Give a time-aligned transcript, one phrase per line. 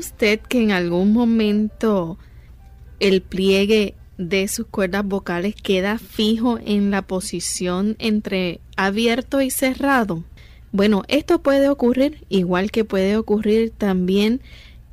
[0.00, 2.18] Usted que en algún momento
[2.98, 10.24] el pliegue de sus cuerdas vocales queda fijo en la posición entre abierto y cerrado?
[10.72, 14.40] Bueno, esto puede ocurrir igual que puede ocurrir también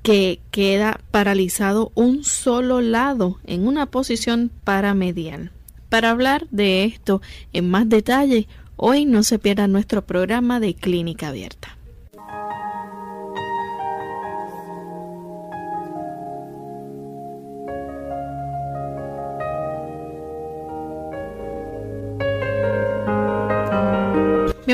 [0.02, 5.52] que queda paralizado un solo lado en una posición paramedial.
[5.90, 7.22] Para hablar de esto
[7.54, 11.77] en más detalle, hoy no se pierda nuestro programa de Clínica Abierta.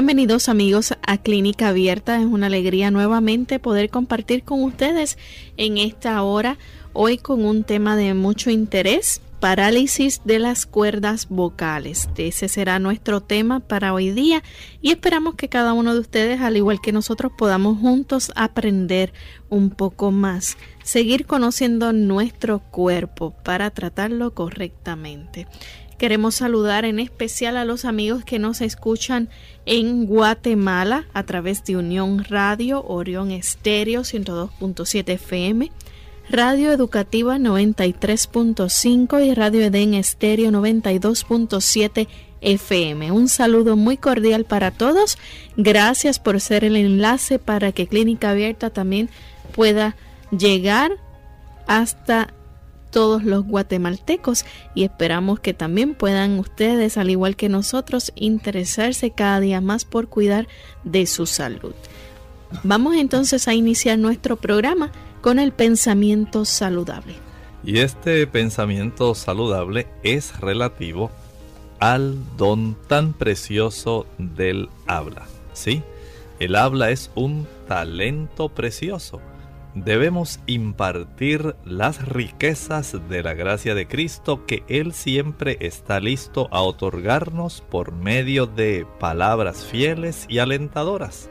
[0.03, 2.19] Bienvenidos amigos a Clínica Abierta.
[2.19, 5.17] Es una alegría nuevamente poder compartir con ustedes
[5.55, 6.57] en esta hora,
[6.91, 12.09] hoy con un tema de mucho interés, parálisis de las cuerdas vocales.
[12.17, 14.43] Ese será nuestro tema para hoy día
[14.81, 19.13] y esperamos que cada uno de ustedes, al igual que nosotros, podamos juntos aprender
[19.49, 25.47] un poco más, seguir conociendo nuestro cuerpo para tratarlo correctamente.
[25.97, 29.29] Queremos saludar en especial a los amigos que nos escuchan
[29.65, 35.71] en Guatemala a través de Unión Radio, Orión Estéreo 102.7 FM,
[36.29, 42.07] Radio Educativa 93.5 y Radio Edén Estéreo 92.7
[42.41, 43.11] FM.
[43.11, 45.17] Un saludo muy cordial para todos.
[45.57, 49.09] Gracias por ser el enlace para que Clínica Abierta también
[49.55, 49.95] pueda
[50.31, 50.91] llegar
[51.67, 52.33] hasta
[52.93, 54.45] todos los guatemaltecos
[54.75, 60.07] y esperamos que también puedan ustedes, al igual que nosotros, interesarse cada día más por
[60.07, 60.47] cuidar
[60.85, 61.73] de su salud.
[62.63, 67.15] Vamos entonces a iniciar nuestro programa con el pensamiento saludable.
[67.65, 71.09] Y este pensamiento saludable es relativo
[71.79, 75.25] al don tan precioso del habla.
[75.53, 75.81] ¿Sí?
[76.39, 79.19] El habla es un talento precioso
[79.75, 86.61] debemos impartir las riquezas de la gracia de Cristo que Él siempre está listo a
[86.61, 91.29] otorgarnos por medio de palabras fieles y alentadoras.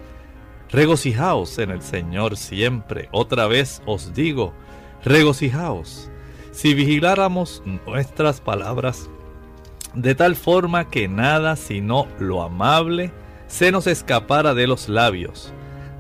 [0.71, 3.09] Regocijaos en el Señor siempre.
[3.13, 4.55] Otra vez os digo,
[5.05, 6.11] regocijaos.
[6.51, 9.09] Si vigiláramos nuestras palabras
[9.95, 13.13] de tal forma que nada sino lo amable
[13.47, 15.53] se nos escapara de los labios,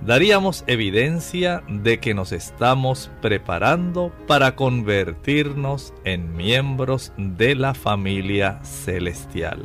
[0.05, 9.61] daríamos evidencia de que nos estamos preparando para convertirnos en miembros de la familia celestial.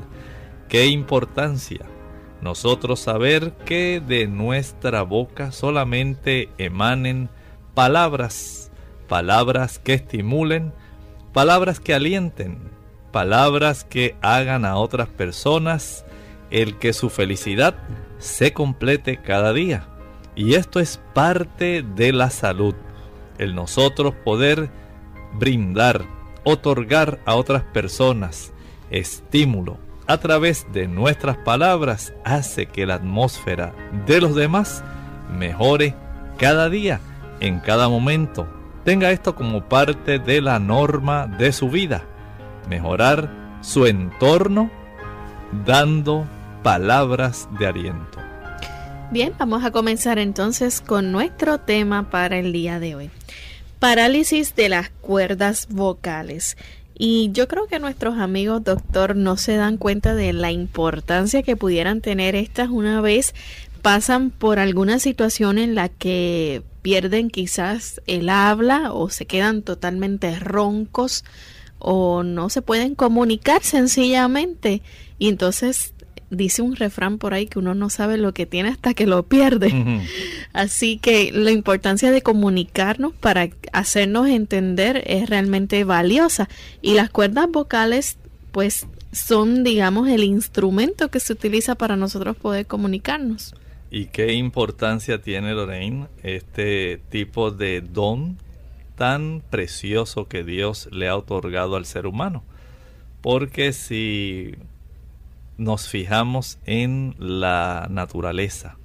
[0.69, 1.85] Qué importancia
[2.41, 7.29] nosotros saber que de nuestra boca solamente emanen
[7.73, 8.71] palabras,
[9.07, 10.71] palabras que estimulen,
[11.33, 12.59] palabras que alienten,
[13.11, 16.05] palabras que hagan a otras personas
[16.51, 17.75] el que su felicidad
[18.19, 19.87] se complete cada día
[20.37, 22.75] y esto es parte de la salud,
[23.37, 24.69] el nosotros poder
[25.33, 26.05] brindar,
[26.45, 28.53] otorgar a otras personas
[28.89, 33.73] estímulo a través de nuestras palabras hace que la atmósfera
[34.05, 34.83] de los demás
[35.37, 35.95] mejore
[36.37, 37.01] cada día,
[37.41, 38.47] en cada momento.
[38.85, 42.03] Tenga esto como parte de la norma de su vida.
[42.69, 44.71] Mejorar su entorno
[45.65, 46.25] dando
[46.63, 48.26] palabras de aliento.
[49.09, 53.09] Bien, vamos a comenzar entonces con nuestro tema para el día de hoy.
[53.79, 56.57] Parálisis de las cuerdas vocales.
[56.93, 61.55] Y yo creo que nuestros amigos doctor no se dan cuenta de la importancia que
[61.55, 63.33] pudieran tener estas una vez
[63.81, 70.37] pasan por alguna situación en la que pierden quizás el habla o se quedan totalmente
[70.37, 71.23] roncos
[71.79, 74.81] o no se pueden comunicar sencillamente
[75.19, 75.93] y entonces
[76.29, 79.23] dice un refrán por ahí que uno no sabe lo que tiene hasta que lo
[79.23, 79.73] pierde.
[80.53, 86.49] Así que la importancia de comunicarnos para hacernos entender es realmente valiosa.
[86.81, 88.17] Y las cuerdas vocales,
[88.51, 93.55] pues, son, digamos, el instrumento que se utiliza para nosotros poder comunicarnos.
[93.89, 98.37] ¿Y qué importancia tiene, Lorraine, este tipo de don
[98.95, 102.43] tan precioso que Dios le ha otorgado al ser humano?
[103.21, 104.55] Porque si
[105.57, 108.77] nos fijamos en la naturaleza.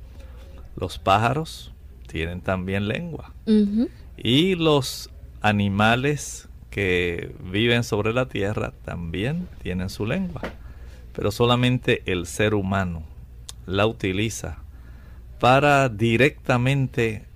[0.76, 1.72] Los pájaros
[2.06, 3.32] tienen también lengua.
[4.16, 5.10] Y los
[5.40, 10.42] animales que viven sobre la tierra también tienen su lengua.
[11.14, 13.02] Pero solamente el ser humano
[13.66, 14.58] la utiliza
[15.38, 17.26] para directamente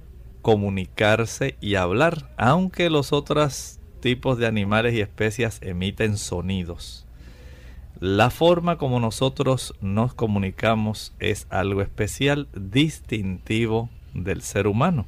[0.40, 7.05] comunicarse y hablar, aunque los otros tipos de animales y especies emiten sonidos.
[8.00, 15.06] La forma como nosotros nos comunicamos es algo especial, distintivo del ser humano.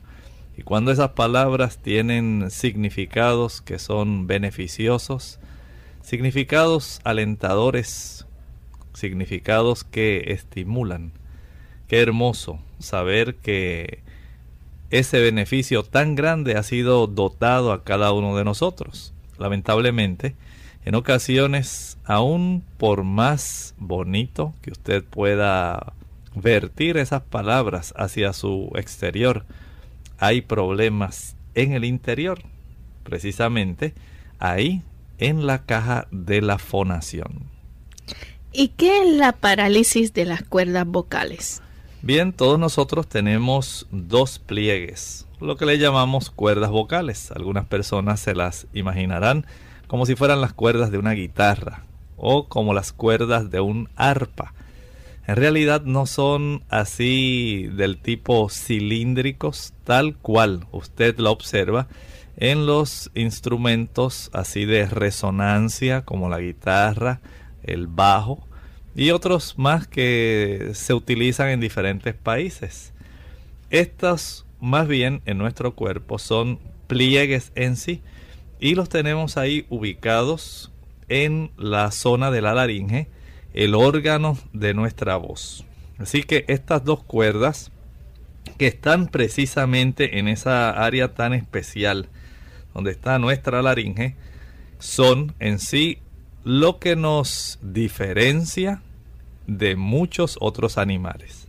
[0.56, 5.38] Y cuando esas palabras tienen significados que son beneficiosos,
[6.00, 8.26] significados alentadores,
[8.94, 11.12] significados que estimulan,
[11.88, 14.02] qué hermoso saber que
[14.88, 19.12] ese beneficio tan grande ha sido dotado a cada uno de nosotros.
[19.37, 20.37] Lamentablemente,
[20.88, 25.93] en ocasiones, aún por más bonito que usted pueda
[26.35, 29.44] vertir esas palabras hacia su exterior,
[30.19, 32.40] hay problemas en el interior,
[33.02, 33.93] precisamente
[34.38, 34.81] ahí
[35.19, 37.43] en la caja de la fonación.
[38.50, 41.61] ¿Y qué es la parálisis de las cuerdas vocales?
[42.00, 47.31] Bien, todos nosotros tenemos dos pliegues, lo que le llamamos cuerdas vocales.
[47.31, 49.44] Algunas personas se las imaginarán
[49.88, 51.82] como si fueran las cuerdas de una guitarra
[52.17, 54.55] o como las cuerdas de un arpa.
[55.26, 61.88] En realidad no son así del tipo cilíndricos tal cual usted lo observa
[62.37, 67.20] en los instrumentos así de resonancia como la guitarra,
[67.62, 68.46] el bajo
[68.94, 72.93] y otros más que se utilizan en diferentes países.
[73.70, 78.02] Estas más bien en nuestro cuerpo son pliegues en sí
[78.60, 80.72] y los tenemos ahí ubicados
[81.08, 83.08] en la zona de la laringe,
[83.55, 85.64] el órgano de nuestra voz.
[85.99, 87.72] Así que estas dos cuerdas
[88.56, 92.08] que están precisamente en esa área tan especial
[92.75, 94.16] donde está nuestra laringe
[94.78, 95.99] son en sí
[96.44, 98.82] lo que nos diferencia
[99.46, 101.49] de muchos otros animales.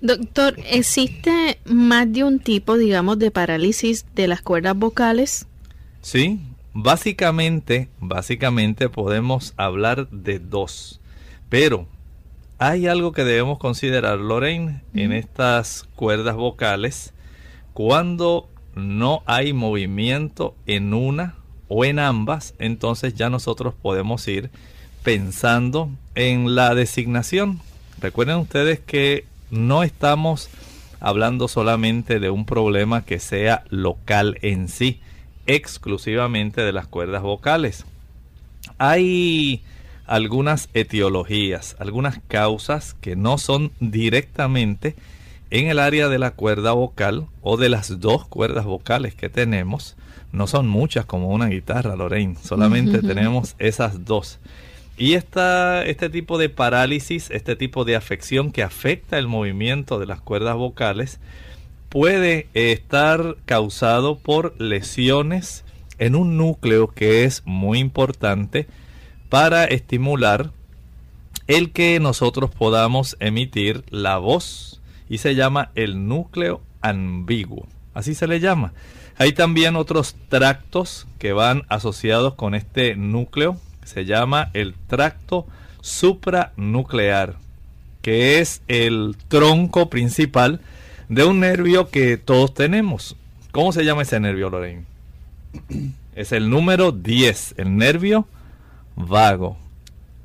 [0.00, 5.46] Doctor, ¿existe más de un tipo, digamos, de parálisis de las cuerdas vocales?
[6.02, 6.40] Sí,
[6.74, 11.00] básicamente, básicamente podemos hablar de dos.
[11.48, 11.86] Pero
[12.58, 17.14] hay algo que debemos considerar, Lorraine, en estas cuerdas vocales,
[17.72, 21.36] cuando no hay movimiento en una
[21.68, 24.50] o en ambas, entonces ya nosotros podemos ir
[25.04, 27.60] pensando en la designación.
[28.00, 30.50] Recuerden ustedes que no estamos
[30.98, 35.00] hablando solamente de un problema que sea local en sí,
[35.46, 37.84] exclusivamente de las cuerdas vocales.
[38.78, 39.62] Hay
[40.06, 44.94] algunas etiologías, algunas causas que no son directamente
[45.50, 49.96] en el área de la cuerda vocal o de las dos cuerdas vocales que tenemos.
[50.32, 54.38] No son muchas como una guitarra, Lorraine, solamente tenemos esas dos.
[54.96, 60.06] Y esta, este tipo de parálisis, este tipo de afección que afecta el movimiento de
[60.06, 61.18] las cuerdas vocales,
[61.92, 65.62] puede estar causado por lesiones
[65.98, 68.66] en un núcleo que es muy importante
[69.28, 70.52] para estimular
[71.48, 74.80] el que nosotros podamos emitir la voz
[75.10, 77.66] y se llama el núcleo ambiguo.
[77.92, 78.72] Así se le llama.
[79.18, 83.58] Hay también otros tractos que van asociados con este núcleo.
[83.84, 85.46] Se llama el tracto
[85.82, 87.36] supranuclear,
[88.00, 90.62] que es el tronco principal
[91.14, 93.16] de un nervio que todos tenemos.
[93.50, 94.84] ¿Cómo se llama ese nervio, Lorraine?
[96.14, 98.26] Es el número 10, el nervio
[98.96, 99.56] vago,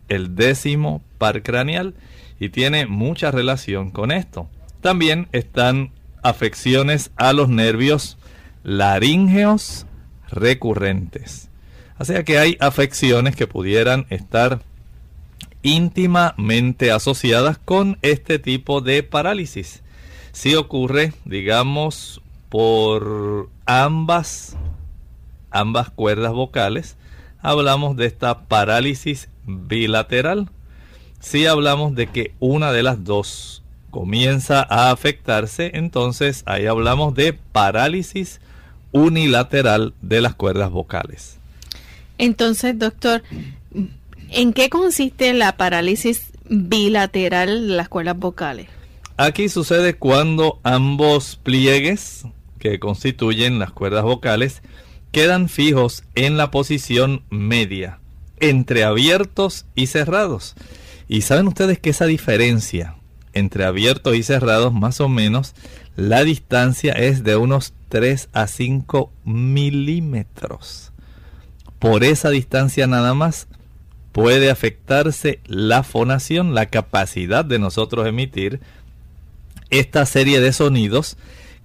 [0.09, 1.93] el décimo par craneal
[2.41, 4.49] y tiene mucha relación con esto.
[4.81, 5.91] También están
[6.23, 8.17] afecciones a los nervios
[8.63, 9.85] laríngeos
[10.29, 11.49] recurrentes.
[11.99, 14.61] O sea que hay afecciones que pudieran estar
[15.61, 19.83] íntimamente asociadas con este tipo de parálisis
[20.37, 24.55] si ocurre, digamos, por ambas,
[25.49, 26.95] ambas cuerdas vocales,
[27.41, 30.47] hablamos de esta parálisis bilateral.
[31.19, 37.33] Si hablamos de que una de las dos comienza a afectarse, entonces ahí hablamos de
[37.33, 38.39] parálisis
[38.91, 41.39] unilateral de las cuerdas vocales.
[42.19, 43.23] Entonces, doctor,
[44.29, 48.76] ¿en qué consiste la parálisis bilateral de las cuerdas vocales?
[49.17, 52.25] Aquí sucede cuando ambos pliegues
[52.59, 54.61] que constituyen las cuerdas vocales
[55.11, 57.99] quedan fijos en la posición media,
[58.39, 60.53] entre abiertos y cerrados.
[61.07, 62.95] Y saben ustedes que esa diferencia
[63.33, 65.55] entre abiertos y cerrados, más o menos,
[65.95, 70.91] la distancia es de unos 3 a 5 milímetros.
[71.79, 73.47] Por esa distancia nada más
[74.11, 78.59] puede afectarse la fonación, la capacidad de nosotros emitir
[79.69, 81.17] esta serie de sonidos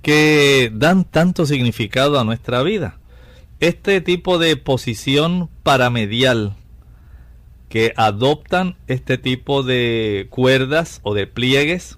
[0.03, 2.99] que dan tanto significado a nuestra vida.
[3.61, 6.57] Este tipo de posición paramedial
[7.69, 11.97] que adoptan este tipo de cuerdas o de pliegues,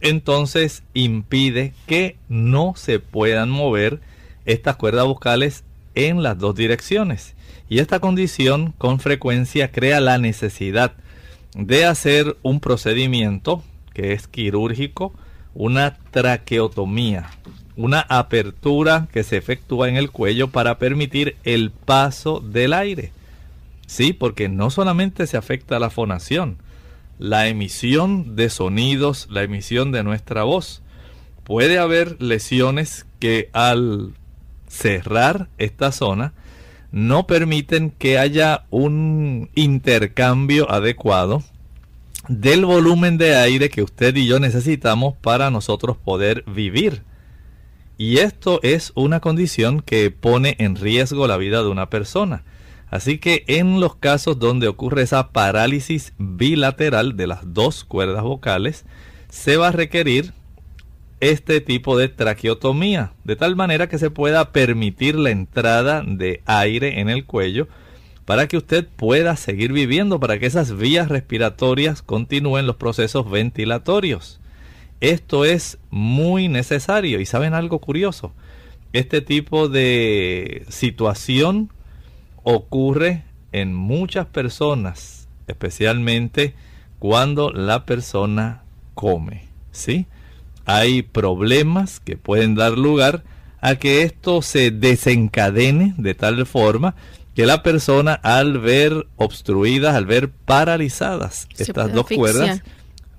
[0.00, 4.00] entonces impide que no se puedan mover
[4.44, 5.64] estas cuerdas vocales
[5.94, 7.34] en las dos direcciones.
[7.68, 10.92] Y esta condición con frecuencia crea la necesidad
[11.54, 13.62] de hacer un procedimiento
[13.92, 15.12] que es quirúrgico,
[15.58, 17.30] una traqueotomía,
[17.74, 23.10] una apertura que se efectúa en el cuello para permitir el paso del aire.
[23.88, 26.58] Sí, porque no solamente se afecta la fonación,
[27.18, 30.80] la emisión de sonidos, la emisión de nuestra voz.
[31.42, 34.12] Puede haber lesiones que al
[34.68, 36.34] cerrar esta zona
[36.92, 41.42] no permiten que haya un intercambio adecuado
[42.28, 47.02] del volumen de aire que usted y yo necesitamos para nosotros poder vivir.
[47.96, 52.44] Y esto es una condición que pone en riesgo la vida de una persona.
[52.90, 58.84] Así que en los casos donde ocurre esa parálisis bilateral de las dos cuerdas vocales,
[59.28, 60.32] se va a requerir
[61.20, 67.00] este tipo de traqueotomía, de tal manera que se pueda permitir la entrada de aire
[67.00, 67.68] en el cuello
[68.28, 74.38] para que usted pueda seguir viviendo, para que esas vías respiratorias continúen los procesos ventilatorios.
[75.00, 78.34] Esto es muy necesario y saben algo curioso.
[78.92, 81.72] Este tipo de situación
[82.42, 86.52] ocurre en muchas personas, especialmente
[86.98, 90.04] cuando la persona come, ¿sí?
[90.66, 93.24] Hay problemas que pueden dar lugar
[93.62, 96.94] a que esto se desencadene de tal forma
[97.38, 102.64] que la persona al ver obstruidas, al ver paralizadas estas dos cuerdas,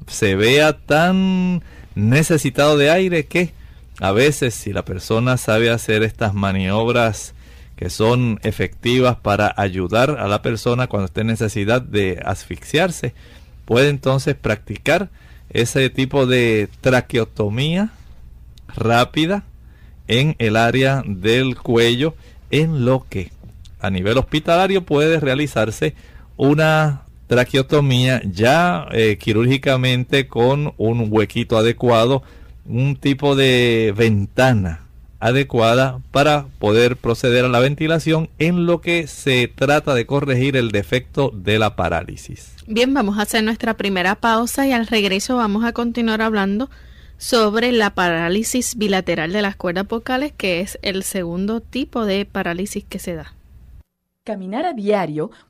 [0.08, 1.64] se vea tan
[1.96, 3.54] necesitado de aire que
[4.02, 7.34] a veces si la persona sabe hacer estas maniobras
[7.78, 13.14] que son efectivas para ayudar a la persona cuando esté en necesidad de asfixiarse,
[13.64, 15.08] puede entonces practicar
[15.50, 17.92] ese tipo de traqueotomía
[18.68, 19.46] rápida
[20.10, 22.16] en el área del cuello
[22.52, 23.32] en lo que
[23.80, 25.96] a nivel hospitalario puede realizarse
[26.38, 32.24] una traqueotomía ya eh, quirúrgicamente con un huequito adecuado,
[32.66, 34.82] un tipo de ventana
[35.20, 40.72] adecuada para poder proceder a la ventilación en lo que se trata de corregir el
[40.72, 42.54] defecto de la parálisis.
[42.68, 46.70] Bien, vamos a hacer nuestra primera pausa y al regreso vamos a continuar hablando
[47.18, 52.86] sobre la parálisis bilateral de las cuerdas vocales, que es el segundo tipo de parálisis
[52.88, 53.34] que se da.
[54.30, 55.32] Caminar a diario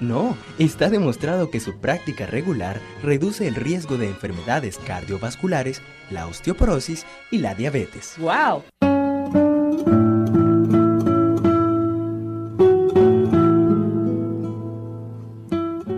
[0.00, 7.04] No, está demostrado que su práctica regular reduce el riesgo de enfermedades cardiovasculares, la osteoporosis
[7.30, 8.14] y la diabetes.
[8.18, 8.62] ¡wow!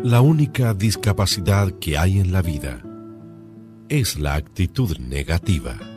[0.02, 2.82] La única discapacidad que hay en la vida
[3.88, 5.91] es la actitud negativa.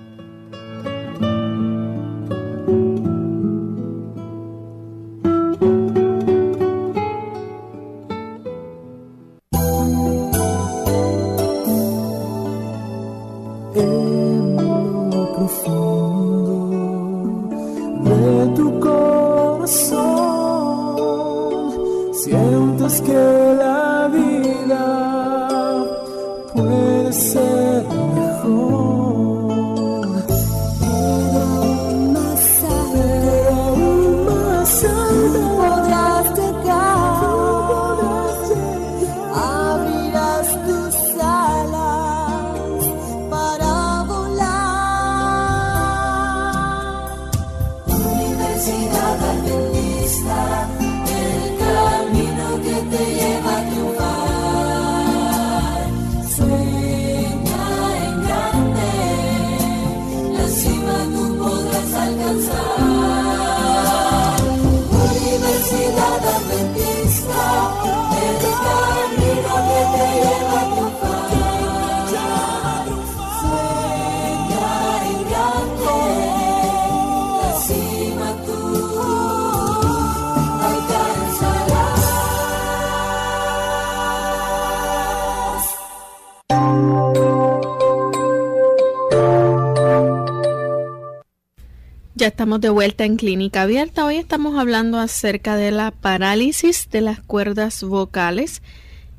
[92.26, 94.04] Ya estamos de vuelta en Clínica Abierta.
[94.04, 98.64] Hoy estamos hablando acerca de la parálisis de las cuerdas vocales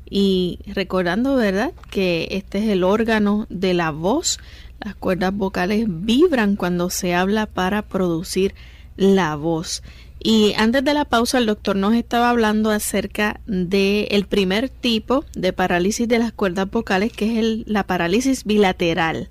[0.09, 4.39] y recordando, ¿verdad?, que este es el órgano de la voz.
[4.83, 8.53] Las cuerdas vocales vibran cuando se habla para producir
[8.97, 9.83] la voz.
[10.19, 15.53] Y antes de la pausa, el doctor nos estaba hablando acerca del primer tipo de
[15.53, 19.29] parálisis de las cuerdas vocales, que es el- la parálisis bilateral.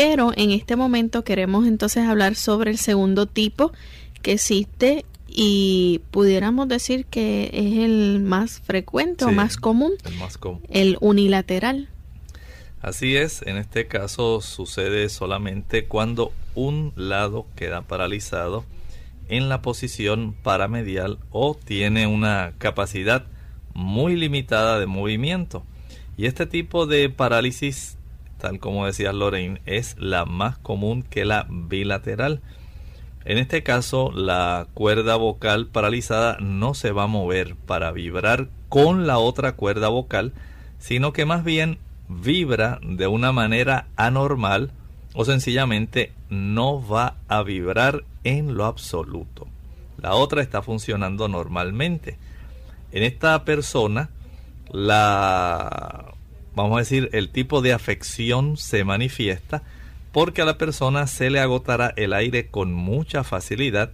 [0.00, 3.72] Pero en este momento queremos entonces hablar sobre el segundo tipo
[4.22, 10.38] que existe y pudiéramos decir que es el más frecuente o más común, El más
[10.38, 10.62] común.
[10.70, 11.88] el unilateral.
[12.80, 18.64] Así es, en este caso sucede solamente cuando un lado queda paralizado
[19.28, 23.26] en la posición paramedial o tiene una capacidad
[23.74, 25.64] muy limitada de movimiento.
[26.16, 27.97] Y este tipo de parálisis,
[28.38, 32.40] tal como decía Lorraine, es la más común que la bilateral.
[33.24, 39.06] En este caso, la cuerda vocal paralizada no se va a mover para vibrar con
[39.06, 40.32] la otra cuerda vocal,
[40.78, 44.70] sino que más bien vibra de una manera anormal
[45.14, 49.46] o sencillamente no va a vibrar en lo absoluto.
[49.98, 52.16] La otra está funcionando normalmente.
[52.92, 54.10] En esta persona,
[54.70, 56.14] la
[56.62, 59.62] vamos a decir, el tipo de afección se manifiesta
[60.10, 63.92] porque a la persona se le agotará el aire con mucha facilidad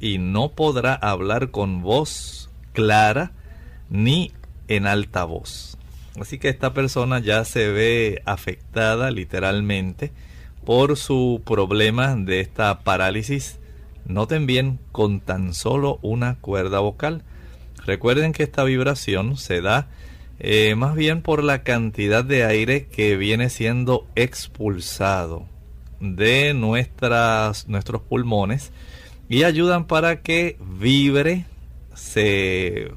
[0.00, 3.32] y no podrá hablar con voz clara
[3.90, 4.32] ni
[4.68, 5.76] en alta voz.
[6.18, 10.12] Así que esta persona ya se ve afectada literalmente
[10.64, 13.58] por su problema de esta parálisis.
[14.06, 17.22] Noten bien con tan solo una cuerda vocal.
[17.84, 19.88] Recuerden que esta vibración se da
[20.38, 25.46] eh, más bien por la cantidad de aire que viene siendo expulsado
[26.00, 28.72] de nuestras, nuestros pulmones
[29.28, 31.46] y ayudan para que vibre,
[31.94, 32.90] se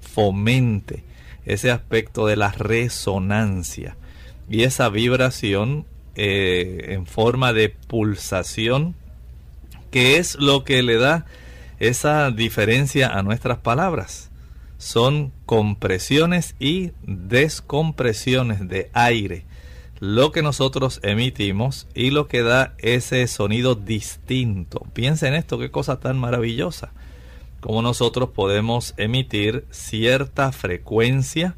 [0.00, 1.04] fomente
[1.44, 3.96] ese aspecto de la resonancia
[4.50, 8.94] y esa vibración eh, en forma de pulsación
[9.90, 11.26] que es lo que le da
[11.78, 14.30] esa diferencia a nuestras palabras.
[14.78, 19.44] Son compresiones y descompresiones de aire
[19.98, 24.86] lo que nosotros emitimos y lo que da ese sonido distinto.
[24.92, 26.92] Piensen en esto, qué cosa tan maravillosa.
[27.60, 31.56] Como nosotros podemos emitir cierta frecuencia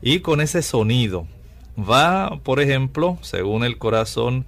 [0.00, 1.26] y con ese sonido
[1.78, 4.46] va, por ejemplo, según el corazón,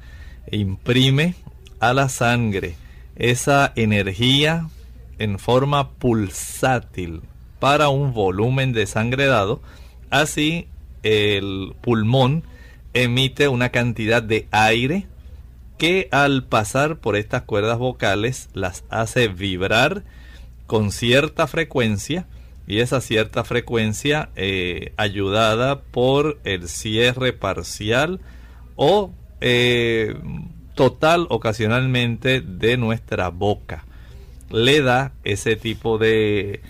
[0.51, 1.35] imprime
[1.79, 2.77] a la sangre
[3.17, 4.69] esa energía
[5.19, 7.23] en forma pulsátil
[7.67, 9.61] para un volumen de sangre dado.
[10.09, 10.69] Así
[11.03, 12.45] el pulmón
[12.95, 15.09] emite una cantidad de aire
[15.77, 20.05] que al pasar por estas cuerdas vocales las hace vibrar
[20.69, 22.29] con cierta frecuencia
[22.69, 28.21] y esa cierta frecuencia eh, ayudada por el cierre parcial
[28.77, 30.15] o eh,
[30.77, 33.85] total ocasionalmente de nuestra boca
[34.51, 36.61] le da ese tipo de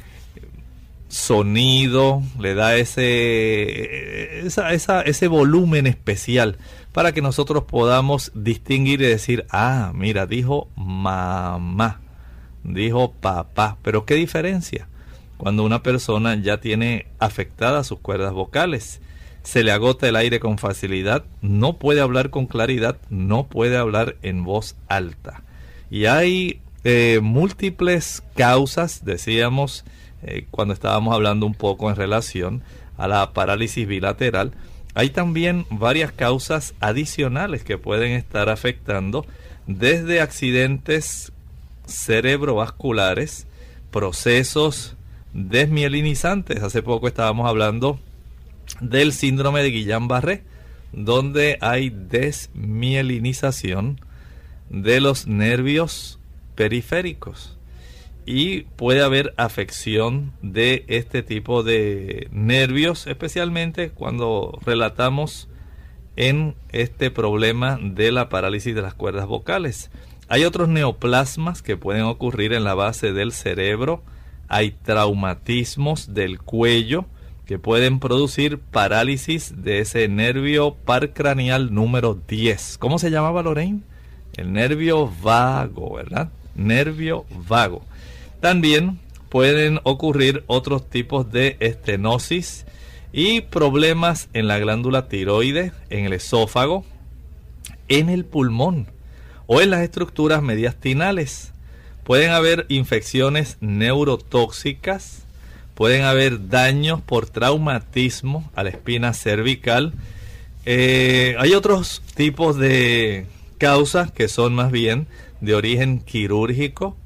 [1.09, 6.59] sonido, le da ese, ese volumen especial
[6.92, 12.01] para que nosotros podamos distinguir y decir, ah, mira, dijo mamá,
[12.64, 14.88] dijo papá, pero ¿qué diferencia?
[15.37, 19.01] Cuando una persona ya tiene afectadas sus cuerdas vocales,
[19.42, 24.16] se le agota el aire con facilidad, no puede hablar con claridad, no puede hablar
[24.23, 25.42] en voz alta.
[25.90, 29.85] Y hay eh, múltiples causas, decíamos,
[30.27, 32.62] eh, cuando estábamos hablando un poco en relación
[32.99, 34.53] a la parálisis bilateral,
[34.95, 39.25] hay también varias causas adicionales que pueden estar afectando
[39.69, 41.33] desde accidentes
[41.87, 43.47] cerebrovasculares,
[43.93, 44.97] procesos
[45.33, 46.62] desmielinizantes.
[46.62, 48.01] Hace poco estábamos hablando
[48.81, 50.43] del síndrome de Guillain-Barré,
[50.93, 54.01] donde hay desmielinización
[54.71, 56.19] de los nervios
[56.57, 57.56] periféricos
[58.27, 65.49] y puede haber afección de este tipo de nervios, especialmente cuando relatamos
[66.17, 69.91] en este problema de la parálisis de las cuerdas vocales.
[70.29, 74.03] Hay otros neoplasmas que pueden ocurrir en la base del cerebro,
[74.49, 77.07] hay traumatismos del cuello
[77.47, 82.79] que pueden producir parálisis de ese nervio parcranial número 10.
[82.79, 83.83] ¿Cómo se llamaba Lorraine?
[84.37, 86.31] El nervio vago, ¿verdad?
[86.57, 87.83] Nervio vago.
[88.47, 92.65] También pueden ocurrir otros tipos de estenosis
[93.13, 96.85] y problemas en la glándula tiroide, en el esófago,
[97.89, 98.87] en el pulmón
[99.49, 101.55] o en las estructuras mediastinales.
[102.05, 105.25] Pueden haber infecciones neurotóxicas,
[105.75, 109.93] pueden haber daños por traumatismo a la espina cervical.
[110.67, 113.27] Eh, hay otros tipos de
[113.59, 115.09] causas que son más bien
[115.41, 116.97] de origen quirúrgico,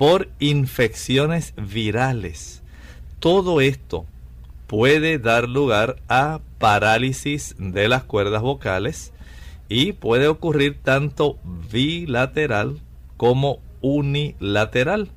[0.00, 2.62] por infecciones virales.
[3.18, 4.06] Todo esto
[4.66, 9.12] puede dar lugar a parálisis de las cuerdas vocales
[9.68, 11.36] y puede ocurrir tanto
[11.70, 12.80] bilateral
[13.18, 15.10] como unilateral.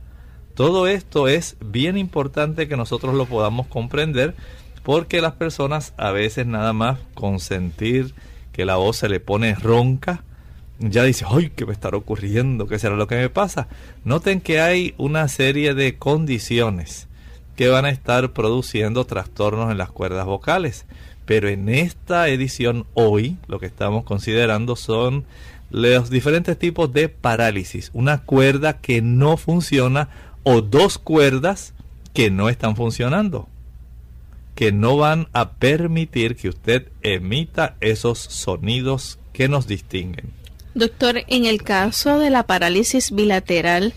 [0.54, 4.36] Todo esto es bien importante que nosotros lo podamos comprender
[4.84, 8.14] porque las personas a veces nada más con sentir
[8.52, 10.26] que la voz se le pone ronca,
[10.90, 12.68] ya dice, ¡ay, qué me estará ocurriendo!
[12.68, 13.68] ¿Qué será lo que me pasa?
[14.04, 17.08] Noten que hay una serie de condiciones
[17.56, 20.86] que van a estar produciendo trastornos en las cuerdas vocales.
[21.26, 25.26] Pero en esta edición hoy lo que estamos considerando son
[25.70, 27.90] los diferentes tipos de parálisis.
[27.94, 30.10] Una cuerda que no funciona
[30.44, 31.74] o dos cuerdas
[32.14, 33.48] que no están funcionando.
[34.56, 40.43] Que no van a permitir que usted emita esos sonidos que nos distinguen.
[40.76, 43.94] Doctor, en el caso de la parálisis bilateral,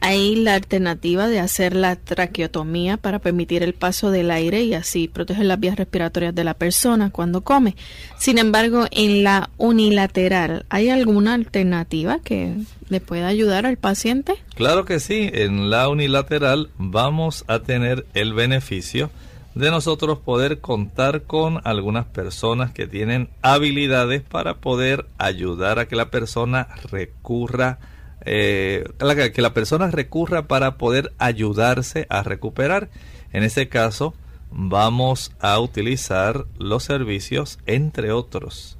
[0.00, 5.08] hay la alternativa de hacer la traqueotomía para permitir el paso del aire y así
[5.08, 7.76] proteger las vías respiratorias de la persona cuando come.
[8.18, 12.54] Sin embargo, en la unilateral, ¿hay alguna alternativa que
[12.88, 14.34] le pueda ayudar al paciente?
[14.54, 19.10] Claro que sí, en la unilateral vamos a tener el beneficio
[19.54, 25.96] de nosotros poder contar con algunas personas que tienen habilidades para poder ayudar a que
[25.96, 27.78] la persona recurra,
[28.24, 28.84] eh,
[29.34, 32.90] que la persona recurra para poder ayudarse a recuperar.
[33.32, 34.14] En ese caso,
[34.50, 38.78] vamos a utilizar los servicios, entre otros,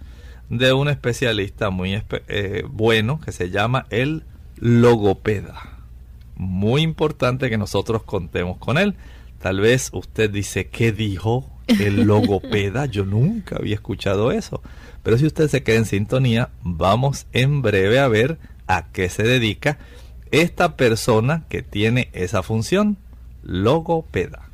[0.48, 4.24] de un especialista muy eh, bueno que se llama el
[4.56, 5.78] logopeda.
[6.36, 8.94] Muy importante que nosotros contemos con él.
[9.40, 14.62] Tal vez usted dice, ¿qué dijo El logopeda, yo nunca había escuchado eso.
[15.02, 19.22] Pero si usted se queda en sintonía, vamos en breve a ver a qué se
[19.22, 19.78] dedica
[20.30, 22.96] esta persona que tiene esa función,
[23.42, 24.48] logopeda.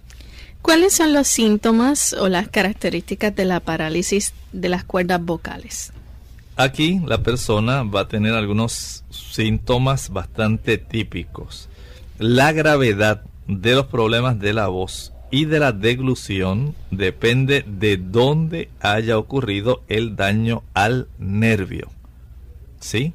[0.62, 5.92] ¿Cuáles son los síntomas o las características de la parálisis de las cuerdas vocales?
[6.56, 11.68] Aquí la persona va a tener algunos síntomas bastante típicos.
[12.18, 18.68] La gravedad de los problemas de la voz y de la deglución depende de dónde
[18.80, 21.90] haya ocurrido el daño al nervio.
[22.80, 23.12] ¿Sí?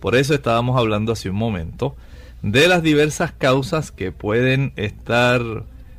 [0.00, 1.94] Por eso estábamos hablando hace un momento
[2.42, 5.42] de las diversas causas que pueden estar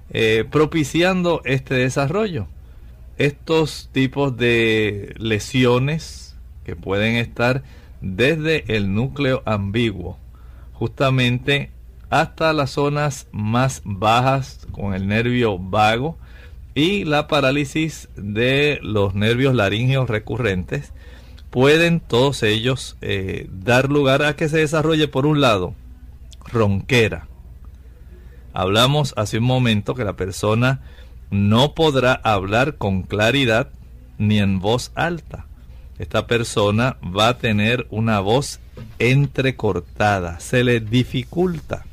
[0.10, 2.48] eh, propiciando este desarrollo.
[3.18, 7.62] Estos tipos de lesiones que pueden estar
[8.02, 10.18] desde el núcleo ambiguo,
[10.74, 11.70] justamente
[12.12, 16.18] hasta las zonas más bajas con el nervio vago
[16.76, 20.92] y la parálisis de los nervios laringeos recurrentes,
[21.50, 25.74] pueden todos ellos eh, dar lugar a que se desarrolle por un lado
[26.52, 27.28] ronquera.
[28.54, 30.82] Hablamos hace un momento que la persona
[31.30, 33.70] no podrá hablar con claridad
[34.18, 35.46] ni en voz alta.
[35.98, 38.60] Esta persona va a tener una voz
[39.00, 41.86] entrecortada, se le dificulta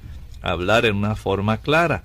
[0.42, 2.03] hablar en una forma clara.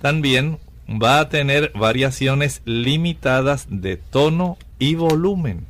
[0.00, 5.66] También va a tener variaciones limitadas de tono y volumen.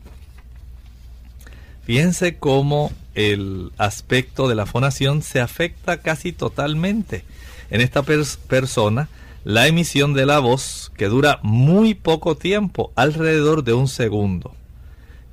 [1.85, 7.25] Fíjense cómo el aspecto de la fonación se afecta casi totalmente.
[7.71, 9.09] En esta persona,
[9.45, 14.55] la emisión de la voz, que dura muy poco tiempo, alrededor de un segundo,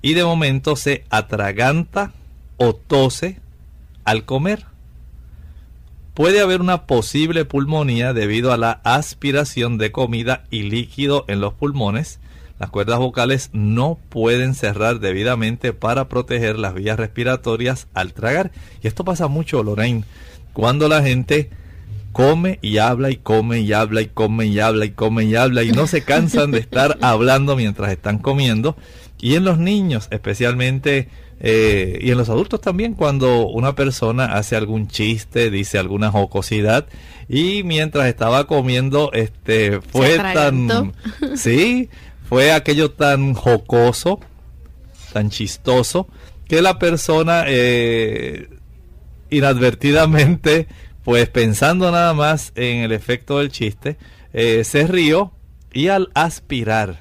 [0.02, 2.14] y de momento se atraganta
[2.58, 3.40] o tose
[4.04, 4.66] al comer.
[6.14, 11.54] Puede haber una posible pulmonía debido a la aspiración de comida y líquido en los
[11.56, 12.20] pulmones.
[12.60, 18.52] Las cuerdas vocales no pueden cerrar debidamente para proteger las vías respiratorias al tragar.
[18.84, 20.04] Y esto pasa mucho, Lorraine,
[20.54, 21.50] cuando la gente
[22.12, 25.64] come y habla y come y habla y come y habla y come y habla
[25.64, 28.78] y no se cansan de estar hablando mientras están comiendo.
[29.20, 34.56] Y en los niños, especialmente eh, y en los adultos también, cuando una persona hace
[34.56, 36.88] algún chiste, dice alguna jocosidad,
[37.28, 40.94] y mientras estaba comiendo, este, fue tan,
[41.36, 41.90] sí,
[42.28, 44.20] fue aquello tan jocoso,
[45.12, 46.08] tan chistoso,
[46.48, 48.50] que la persona eh,
[49.30, 50.68] inadvertidamente,
[51.04, 53.98] pues pensando nada más en el efecto del chiste,
[54.34, 55.32] eh, se rió
[55.72, 57.00] y al aspirar,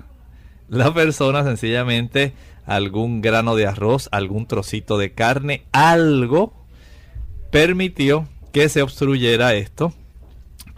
[0.69, 2.33] la persona sencillamente
[2.67, 6.55] algún grano de arroz, algún trocito de carne, algo
[7.51, 9.93] permitió que se obstruyera esto,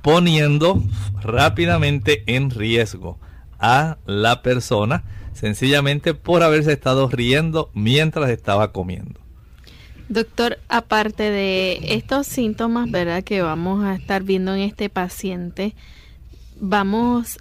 [0.03, 0.83] poniendo
[1.23, 3.19] rápidamente en riesgo
[3.59, 9.21] a la persona, sencillamente por haberse estado riendo mientras estaba comiendo.
[10.09, 13.25] Doctor, aparte de estos síntomas, ¿verdad?
[13.25, 15.75] Que vamos a estar viendo en este paciente,
[16.61, 17.39] vamos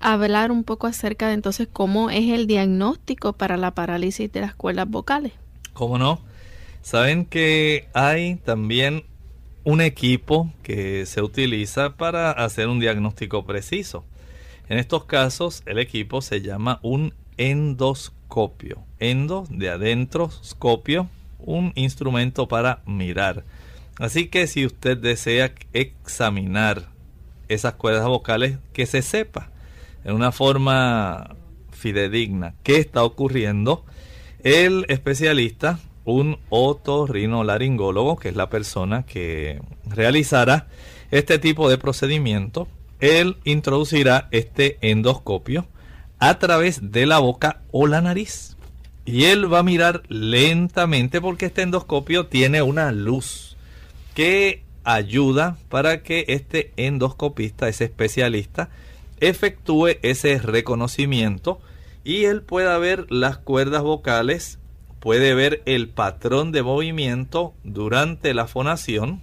[0.00, 4.54] hablar un poco acerca de entonces cómo es el diagnóstico para la parálisis de las
[4.54, 5.32] cuerdas vocales.
[5.74, 6.20] ¿Cómo no?
[6.82, 9.04] Saben que hay también
[9.64, 14.04] un equipo que se utiliza para hacer un diagnóstico preciso.
[14.68, 18.82] En estos casos, el equipo se llama un endoscopio.
[18.98, 21.08] Endo de adentro, scopio,
[21.38, 23.44] un instrumento para mirar.
[23.98, 26.88] Así que si usted desea examinar
[27.48, 29.49] esas cuerdas vocales, que se sepa
[30.04, 31.36] en una forma
[31.70, 33.84] fidedigna qué está ocurriendo,
[34.42, 40.68] el especialista, un otorrinolaringólogo, que es la persona que realizará
[41.10, 42.68] este tipo de procedimiento,
[43.00, 45.66] él introducirá este endoscopio
[46.18, 48.56] a través de la boca o la nariz.
[49.06, 53.56] Y él va a mirar lentamente porque este endoscopio tiene una luz
[54.14, 58.68] que ayuda para que este endoscopista, ese especialista,
[59.20, 61.60] efectúe ese reconocimiento
[62.04, 64.58] y él pueda ver las cuerdas vocales,
[65.00, 69.22] puede ver el patrón de movimiento durante la fonación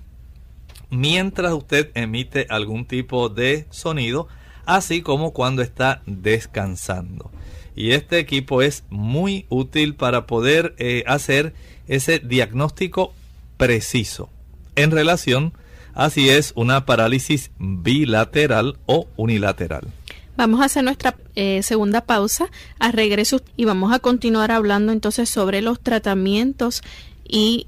[0.89, 4.27] mientras usted emite algún tipo de sonido,
[4.65, 7.31] así como cuando está descansando.
[7.75, 11.53] Y este equipo es muy útil para poder eh, hacer
[11.87, 13.13] ese diagnóstico
[13.57, 14.29] preciso
[14.75, 15.53] en relación
[15.97, 19.87] Así es, una parálisis bilateral o unilateral.
[20.35, 25.27] Vamos a hacer nuestra eh, segunda pausa a regreso y vamos a continuar hablando entonces
[25.27, 26.83] sobre los tratamientos
[27.27, 27.65] y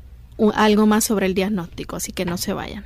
[0.53, 2.85] algo más sobre el diagnóstico, así que no se vayan.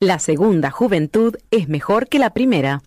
[0.00, 2.82] La segunda juventud es mejor que la primera.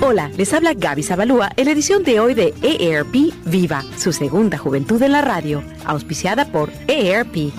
[0.00, 4.56] Hola, les habla Gaby Zabalúa en la edición de hoy de EARP Viva, su segunda
[4.56, 7.52] juventud en la radio, auspiciada por EARP.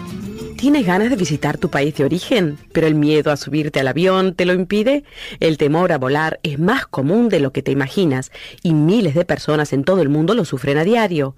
[0.58, 4.34] ¿Tienes ganas de visitar tu país de origen, pero el miedo a subirte al avión
[4.34, 5.04] te lo impide?
[5.42, 8.32] El temor a volar es más común de lo que te imaginas
[8.64, 11.36] y miles de personas en todo el mundo lo sufren a diario.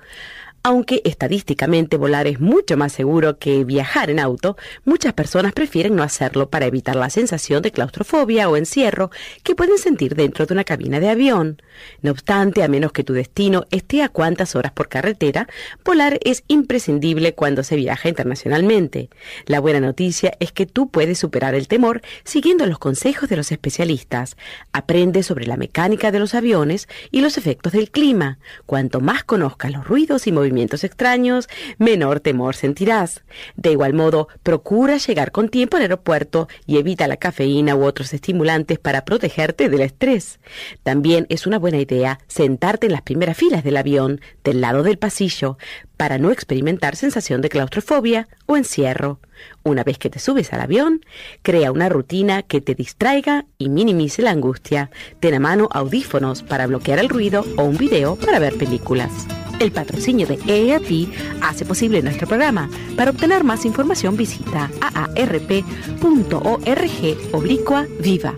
[0.67, 6.03] Aunque estadísticamente volar es mucho más seguro que viajar en auto, muchas personas prefieren no
[6.03, 9.10] hacerlo para evitar la sensación de claustrofobia o encierro
[9.43, 11.62] que pueden sentir dentro de una cabina de avión.
[12.01, 15.47] No obstante, a menos que tu destino esté a cuantas horas por carretera,
[15.86, 19.10] volar es imprescindible cuando se viaja internacionalmente.
[19.45, 23.53] La buena noticia es que tú puedes superar el temor siguiendo los consejos de los
[23.53, 24.36] especialistas.
[24.73, 28.38] Aprende sobre la mecánica de los aviones y los efectos del clima.
[28.65, 33.24] Cuanto más conozcas los ruidos y movimientos extraños, menor temor sentirás.
[33.56, 38.13] De igual modo, procura llegar con tiempo al aeropuerto y evita la cafeína u otros
[38.13, 40.39] estimulantes para protegerte del estrés.
[40.84, 44.98] También es una buena idea sentarte en las primeras filas del avión, del lado del
[44.98, 45.58] pasillo,
[45.98, 49.20] para no experimentar sensación de claustrofobia o encierro.
[49.63, 51.02] Una vez que te subes al avión,
[51.41, 54.89] crea una rutina que te distraiga y minimice la angustia.
[55.20, 59.28] Ten a mano audífonos para bloquear el ruido o un video para ver películas.
[59.60, 61.10] El patrocinio de EAP
[61.41, 62.70] hace posible nuestro programa.
[62.96, 66.04] Para obtener más información visita aarp.org
[67.34, 68.36] oblicua viva.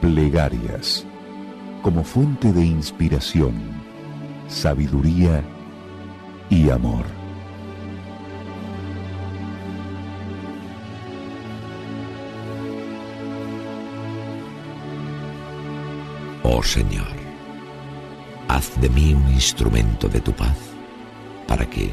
[0.00, 1.06] Plegarias
[1.82, 3.54] como fuente de inspiración,
[4.48, 5.44] sabiduría
[6.50, 7.15] y amor.
[16.48, 17.08] Oh Señor,
[18.46, 20.56] haz de mí un instrumento de tu paz,
[21.48, 21.92] para que,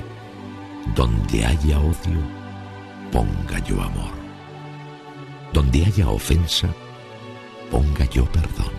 [0.96, 2.22] donde haya odio,
[3.12, 4.13] ponga yo amor.
[5.54, 6.70] Donde haya ofensa,
[7.72, 8.72] ponga yo perdón.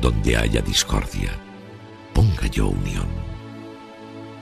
[0.00, 1.32] Donde haya discordia,
[2.14, 3.08] ponga yo unión.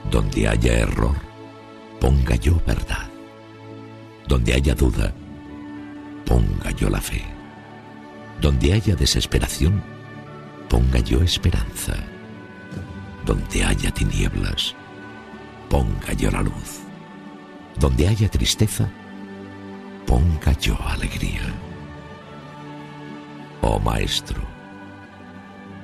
[0.09, 1.17] Donde haya error,
[1.99, 3.09] ponga yo verdad.
[4.25, 5.13] Donde haya duda,
[6.25, 7.30] ponga yo la fe.
[8.41, 9.83] Donde haya desesperación,
[10.67, 11.93] ponga yo esperanza.
[13.23, 14.75] Donde haya tinieblas,
[15.69, 16.79] ponga yo la luz.
[17.79, 18.89] Donde haya tristeza,
[20.07, 21.53] ponga yo alegría.
[23.61, 24.41] Oh Maestro,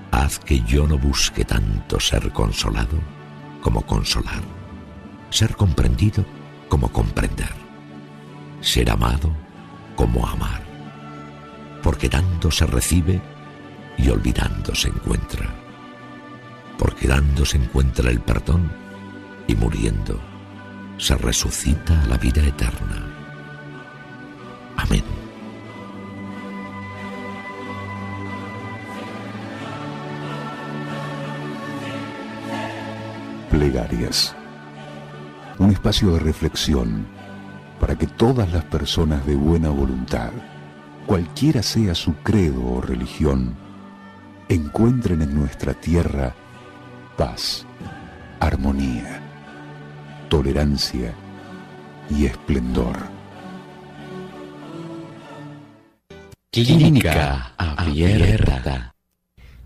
[0.10, 2.98] haz que yo no busque tanto ser consolado
[3.62, 4.42] como consolar,
[5.30, 6.26] ser comprendido
[6.70, 7.54] como comprender,
[8.62, 9.32] ser amado
[9.96, 10.67] como amar
[11.88, 13.22] porque dando se recibe
[13.98, 15.48] y olvidando se encuentra,
[16.78, 18.70] porque dando se encuentra el perdón
[19.48, 20.20] y muriendo
[20.98, 23.08] se resucita a la vida eterna.
[24.76, 25.02] Amén.
[33.50, 34.36] Plegarias.
[35.58, 37.08] Un espacio de reflexión
[37.80, 40.34] para que todas las personas de buena voluntad
[41.08, 43.56] cualquiera sea su credo o religión,
[44.50, 46.36] encuentren en nuestra tierra
[47.16, 47.66] paz,
[48.42, 49.22] armonía,
[50.30, 51.16] tolerancia
[52.10, 52.98] y esplendor.
[56.52, 58.94] Clínica Abierta.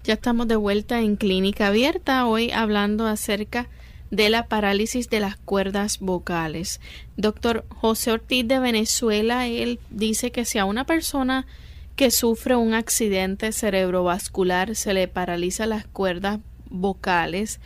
[0.04, 3.68] Ya estamos de vuelta en Clínica Abierta, hoy hablando acerca
[4.12, 6.80] de la parálisis de las cuerdas vocales.
[7.18, 11.48] Doctor José Ortiz de Venezuela, él dice que si a una persona
[11.96, 17.60] que sufre un accidente cerebrovascular se le paraliza las cuerdas vocales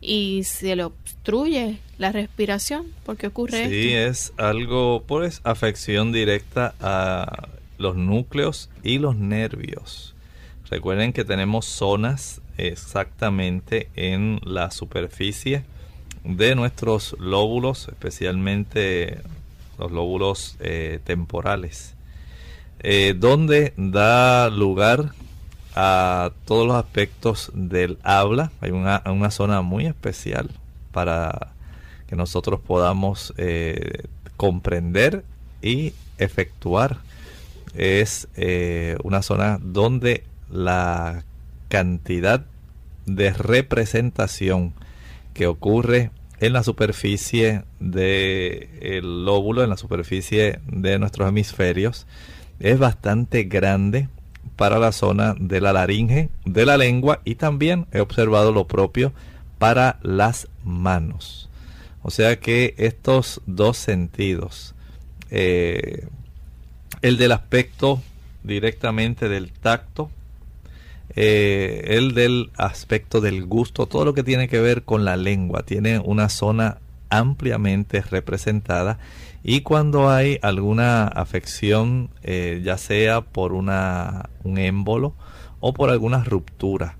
[0.00, 3.70] y se le obstruye la respiración, ¿por qué ocurre esto?
[3.70, 10.14] Sí, es algo, pues, afección directa a los núcleos y los nervios.
[10.70, 15.64] Recuerden que tenemos zonas exactamente en la superficie
[16.28, 19.22] de nuestros lóbulos, especialmente
[19.78, 21.94] los lóbulos eh, temporales,
[22.80, 25.12] eh, donde da lugar
[25.74, 28.52] a todos los aspectos del habla.
[28.60, 30.50] Hay una, una zona muy especial
[30.92, 31.52] para
[32.08, 34.04] que nosotros podamos eh,
[34.36, 35.24] comprender
[35.62, 36.98] y efectuar.
[37.74, 38.28] Es
[39.04, 41.22] una zona donde la
[41.68, 42.44] cantidad
[43.06, 44.72] de representación
[45.34, 46.10] que ocurre
[46.40, 52.06] en la superficie del lóbulo, en la superficie de nuestros hemisferios,
[52.60, 54.08] es bastante grande
[54.56, 59.12] para la zona de la laringe, de la lengua y también he observado lo propio
[59.58, 61.48] para las manos.
[62.02, 64.74] O sea que estos dos sentidos,
[65.30, 66.08] eh,
[67.02, 68.02] el del aspecto
[68.42, 70.10] directamente del tacto,
[71.20, 75.64] eh, el del aspecto del gusto, todo lo que tiene que ver con la lengua,
[75.64, 76.78] tiene una zona
[77.10, 79.00] ampliamente representada
[79.42, 85.16] y cuando hay alguna afección, eh, ya sea por una, un émbolo
[85.58, 86.98] o por alguna ruptura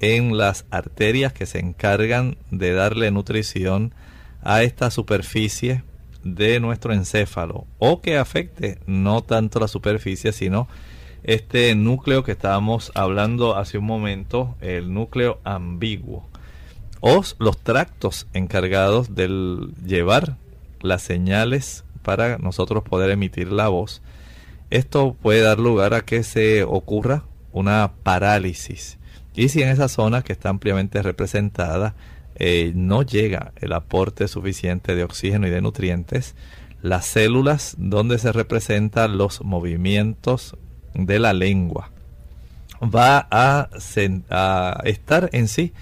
[0.00, 3.94] en las arterias que se encargan de darle nutrición
[4.42, 5.82] a esta superficie
[6.24, 10.68] de nuestro encéfalo o que afecte no tanto la superficie sino
[11.22, 16.28] este núcleo que estábamos hablando hace un momento, el núcleo ambiguo
[17.00, 19.28] o los tractos encargados de
[19.86, 20.36] llevar
[20.80, 24.02] las señales para nosotros poder emitir la voz.
[24.70, 28.98] Esto puede dar lugar a que se ocurra una parálisis.
[29.34, 31.94] Y si en esa zona que está ampliamente representada
[32.36, 36.34] eh, no llega el aporte suficiente de oxígeno y de nutrientes,
[36.82, 40.56] las células donde se representan los movimientos
[40.94, 41.90] de la lengua
[42.82, 43.68] va a,
[44.84, 45.72] estar en sí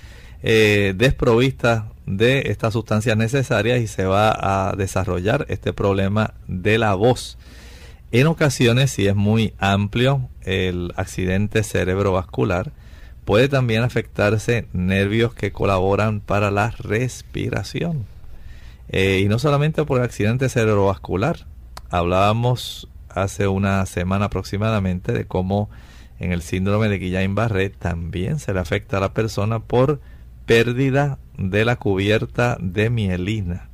[0.43, 4.33] eh, desprovista de estas sustancias necesarias y se va
[4.71, 7.39] a desarrollar este problema de la voz.
[8.11, 12.73] En ocasiones, si es muy amplio el accidente cerebrovascular,
[13.27, 18.07] puede también afectarse nervios que colaboran para la respiración.
[18.89, 21.47] Eh, y no solamente por el accidente cerebrovascular.
[21.91, 25.71] Hablábamos hace una semana aproximadamente de cómo
[26.19, 30.01] en el síndrome de Guillain-Barré también se le afecta a la persona por
[30.47, 33.69] pérdida de la cubierta de mielina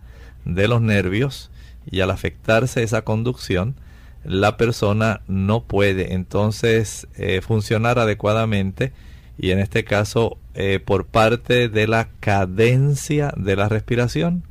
[0.44, 1.50] de los nervios
[1.90, 3.76] y al afectarse esa conducción
[4.24, 8.92] la persona no puede entonces eh, funcionar adecuadamente
[9.38, 14.44] y en este caso eh, por parte de la cadencia de la respiración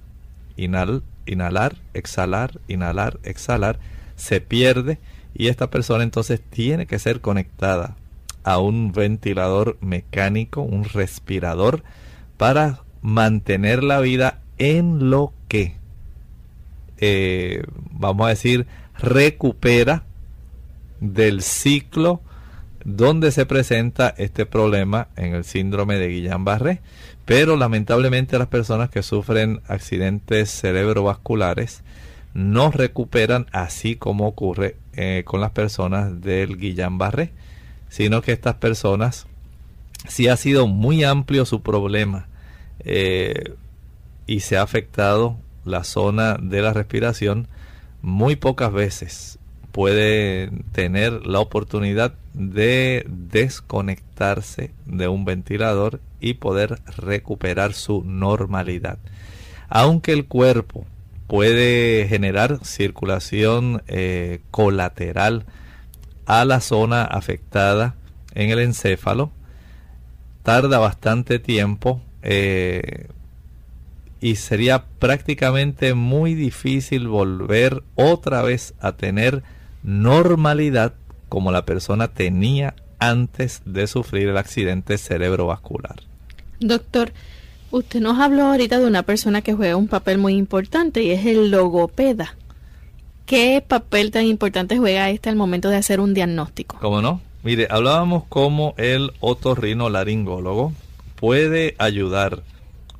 [0.56, 3.80] inhalar, exhalar, inhalar, exhalar
[4.24, 4.99] se pierde
[5.36, 7.97] y esta persona entonces tiene que ser conectada
[8.43, 11.84] a un ventilador mecánico, un respirador
[12.38, 15.76] para mantener la vida en lo que,
[16.99, 18.65] eh, vamos a decir,
[18.97, 20.03] recupera
[21.01, 22.21] del ciclo
[22.86, 26.80] donde se presenta este problema en el síndrome de Guillain-Barré.
[27.26, 31.84] Pero lamentablemente las personas que sufren accidentes cerebrovasculares
[32.34, 37.32] no recuperan así como ocurre eh, con las personas del Guillain-Barré,
[37.90, 39.28] sino que estas personas,
[40.08, 42.28] si ha sido muy amplio su problema
[42.80, 43.54] eh,
[44.26, 47.48] y se ha afectado la zona de la respiración,
[48.02, 49.40] muy pocas veces
[49.72, 59.00] puede tener la oportunidad de desconectarse de un ventilador y poder recuperar su normalidad.
[59.70, 60.86] Aunque el cuerpo
[61.28, 65.45] puede generar circulación eh, colateral
[66.26, 67.95] a la zona afectada
[68.34, 69.32] en el encéfalo,
[70.43, 73.07] tarda bastante tiempo eh,
[74.21, 79.43] y sería prácticamente muy difícil volver otra vez a tener
[79.84, 80.93] normalidad
[81.30, 85.95] como la persona tenía antes de sufrir el accidente cerebrovascular.
[86.59, 87.11] Doctor,
[87.74, 91.26] usted nos habló ahorita de una persona que juega un papel muy importante y es
[91.26, 92.36] el logopeda.
[93.26, 96.78] ¿Qué papel tan importante juega este al momento de hacer un diagnóstico?
[96.80, 97.19] ¿Cómo no?
[97.41, 100.71] Mire, hablábamos como el otorrinolaringólogo
[101.15, 102.43] puede ayudar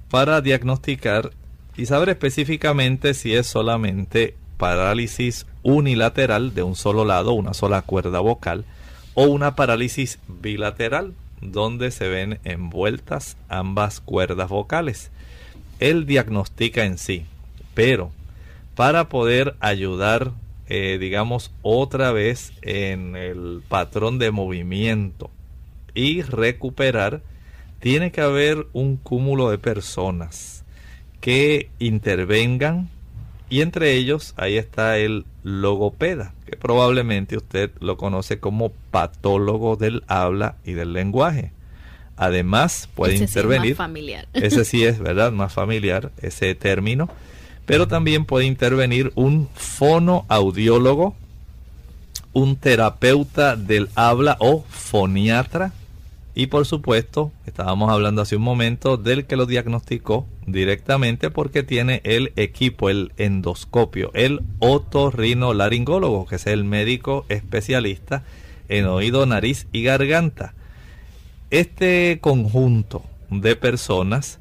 [0.10, 1.32] para diagnosticar
[1.78, 8.22] y saber específicamente si es solamente parálisis unilateral de un solo lado, una sola cuerda
[8.22, 8.66] vocal,
[9.14, 11.14] o una parálisis bilateral,
[11.52, 15.12] donde se ven envueltas ambas cuerdas vocales.
[15.80, 17.26] Él diagnostica en sí,
[17.74, 18.12] pero
[18.76, 20.32] para poder ayudar,
[20.68, 25.30] eh, digamos, otra vez en el patrón de movimiento
[25.94, 27.22] y recuperar,
[27.80, 30.64] tiene que haber un cúmulo de personas
[31.20, 32.90] que intervengan
[33.50, 40.04] y entre ellos ahí está el logopeda, que probablemente usted lo conoce como patólogo del
[40.08, 41.52] habla y del lenguaje.
[42.16, 44.28] Además puede intervenir, familiar.
[44.34, 47.10] ese sí es verdad, más familiar ese término,
[47.66, 51.16] pero también puede intervenir un fonoaudiólogo,
[52.34, 55.74] un terapeuta del habla o foniatra,
[56.36, 62.02] y por supuesto, estábamos hablando hace un momento del que lo diagnosticó directamente porque tiene
[62.04, 68.24] el equipo, el endoscopio, el otorrinolaringólogo, que es el médico especialista
[68.68, 70.56] en oído, nariz y garganta.
[71.52, 74.40] Este conjunto de personas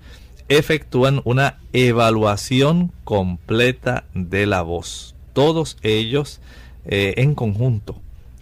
[0.48, 5.14] efectúan una evaluación completa de la voz.
[5.34, 6.40] Todos ellos
[6.86, 8.00] eh, en conjunto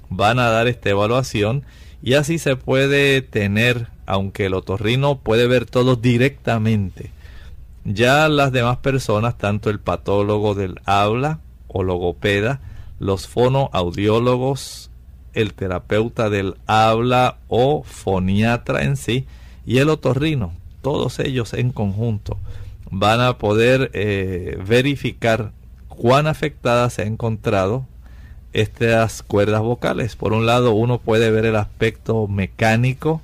[0.09, 1.65] van a dar esta evaluación
[2.03, 7.13] y así se puede tener, aunque el otorrino puede ver todo directamente,
[7.85, 12.61] ya las demás personas, tanto el patólogo del habla o logopeda,
[12.99, 14.91] los fonoaudiólogos,
[15.33, 19.27] el terapeuta del habla o foniatra en sí
[19.65, 22.39] y el otorrino, todos ellos en conjunto
[22.91, 25.53] van a poder eh, verificar
[25.89, 27.87] cuán afectada se ha encontrado
[28.53, 30.17] estas cuerdas vocales.
[30.17, 33.23] Por un lado, uno puede ver el aspecto mecánico,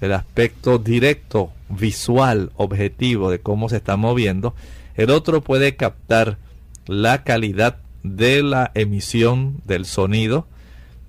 [0.00, 4.54] el aspecto directo, visual, objetivo de cómo se está moviendo.
[4.94, 6.38] El otro puede captar
[6.86, 10.46] la calidad de la emisión del sonido.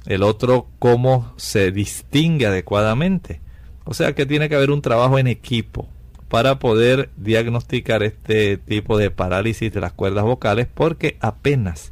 [0.05, 3.41] El otro, cómo se distingue adecuadamente.
[3.86, 5.88] O sea que tiene que haber un trabajo en equipo
[6.30, 11.91] para poder diagnosticar este tipo de parálisis de las cuerdas vocales porque apenas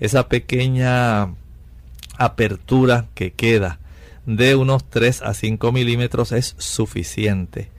[0.00, 1.34] esa pequeña
[2.18, 3.78] apertura que queda
[4.26, 7.70] de unos 3 a 5 milímetros es suficiente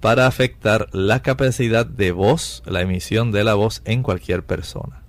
[0.00, 5.02] para afectar la capacidad de voz, la emisión de la voz en cualquier persona.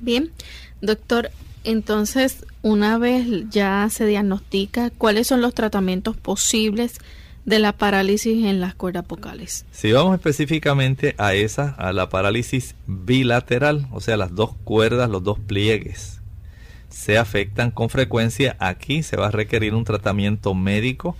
[0.00, 0.32] Bien,
[0.80, 1.30] doctor,
[1.62, 6.98] entonces una vez ya se diagnostica, ¿cuáles son los tratamientos posibles
[7.46, 9.64] de la parálisis en las cuerdas vocales.
[9.70, 15.22] Si vamos específicamente a esa, a la parálisis bilateral, o sea, las dos cuerdas, los
[15.22, 16.20] dos pliegues,
[16.88, 21.16] se afectan con frecuencia, aquí se va a requerir un tratamiento médico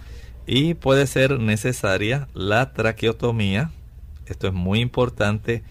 [0.46, 3.70] y puede ser necesaria la traqueotomía.
[4.26, 5.62] Esto es muy importante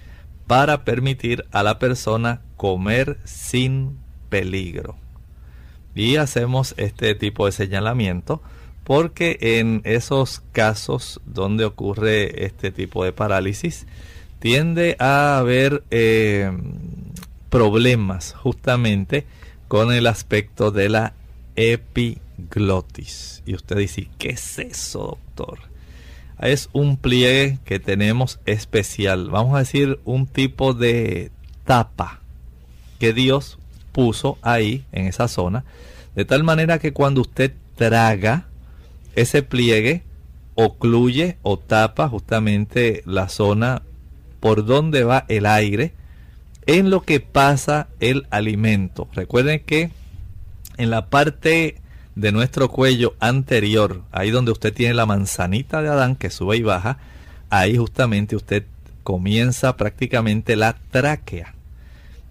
[0.47, 3.97] para permitir a la persona comer sin
[4.29, 4.95] peligro.
[5.95, 8.41] Y hacemos este tipo de señalamiento
[8.85, 13.85] porque en esos casos donde ocurre este tipo de parálisis
[14.39, 16.51] tiende a haber eh,
[17.49, 19.25] problemas justamente
[19.67, 21.13] con el aspecto de la
[21.55, 23.41] epiglotis.
[23.47, 25.59] Y usted dice, ¿qué es eso, doctor?
[26.39, 31.31] Es un pliegue que tenemos especial, vamos a decir un tipo de
[31.63, 32.19] tapa
[32.99, 33.57] que Dios
[33.91, 35.63] puso ahí en esa zona,
[36.15, 38.45] de tal manera que cuando usted traga,
[39.15, 40.03] ese pliegue
[40.55, 43.81] ocluye o tapa justamente la zona
[44.39, 45.93] por donde va el aire
[46.65, 49.07] en lo que pasa el alimento.
[49.13, 49.91] Recuerden que
[50.77, 51.81] en la parte
[52.15, 56.63] de nuestro cuello anterior, ahí donde usted tiene la manzanita de Adán que sube y
[56.63, 56.97] baja,
[57.49, 58.65] ahí justamente usted
[59.03, 61.53] comienza prácticamente la tráquea.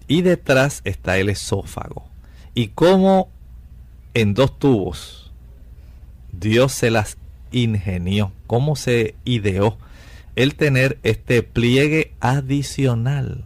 [0.07, 2.05] Y detrás está el esófago.
[2.53, 3.29] Y como
[4.13, 5.24] en dos tubos,
[6.39, 7.17] Dios se las
[7.51, 9.77] ingenió, cómo se ideó
[10.35, 13.45] el tener este pliegue adicional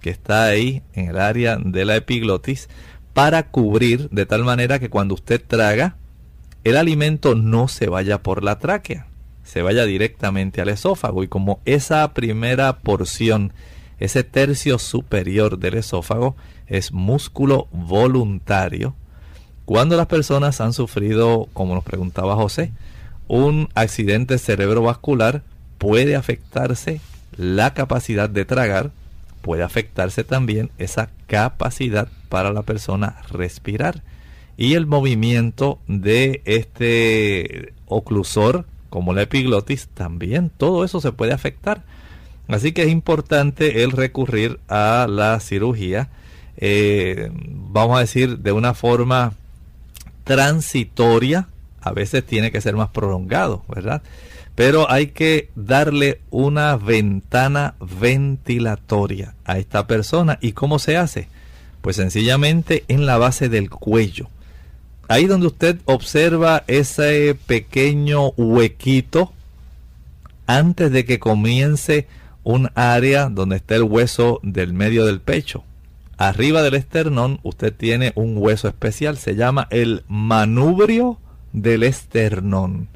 [0.00, 2.68] que está ahí en el área de la epiglotis
[3.12, 5.96] para cubrir de tal manera que cuando usted traga,
[6.64, 9.06] el alimento no se vaya por la tráquea,
[9.44, 13.52] se vaya directamente al esófago y como esa primera porción,
[13.98, 18.94] ese tercio superior del esófago es músculo voluntario,
[19.66, 22.70] cuando las personas han sufrido, como nos preguntaba José,
[23.26, 25.42] un accidente cerebrovascular,
[25.78, 27.00] puede afectarse
[27.36, 28.92] la capacidad de tragar,
[29.42, 34.02] puede afectarse también esa capacidad para la persona respirar.
[34.56, 41.82] Y el movimiento de este oclusor, como la epiglotis, también todo eso se puede afectar.
[42.46, 46.08] Así que es importante el recurrir a la cirugía,
[46.56, 49.32] eh, vamos a decir, de una forma
[50.26, 51.46] transitoria,
[51.80, 54.02] a veces tiene que ser más prolongado, ¿verdad?
[54.56, 60.38] Pero hay que darle una ventana ventilatoria a esta persona.
[60.42, 61.28] ¿Y cómo se hace?
[61.80, 64.28] Pues sencillamente en la base del cuello.
[65.06, 69.32] Ahí donde usted observa ese pequeño huequito
[70.48, 72.08] antes de que comience
[72.42, 75.62] un área donde está el hueso del medio del pecho.
[76.18, 81.18] Arriba del esternón usted tiene un hueso especial, se llama el manubrio
[81.52, 82.88] del esternón.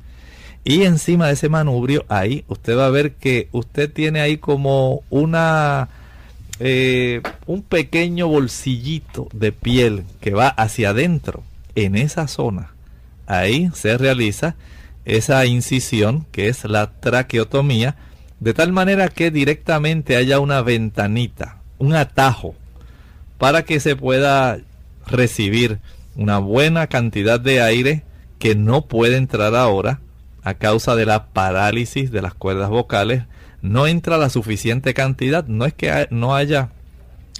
[0.64, 5.02] Y encima de ese manubrio, ahí usted va a ver que usted tiene ahí como
[5.10, 5.88] una
[6.60, 11.42] eh, un pequeño bolsillito de piel que va hacia adentro.
[11.74, 12.72] En esa zona,
[13.26, 14.56] ahí se realiza
[15.04, 17.96] esa incisión que es la traqueotomía,
[18.40, 22.54] de tal manera que directamente haya una ventanita, un atajo
[23.41, 24.61] para que se pueda
[25.07, 25.78] recibir
[26.14, 28.05] una buena cantidad de aire
[28.38, 30.01] que no puede entrar ahora
[30.43, 33.24] a causa de la parálisis de las cuerdas vocales.
[33.62, 36.68] No entra la suficiente cantidad, no es que no haya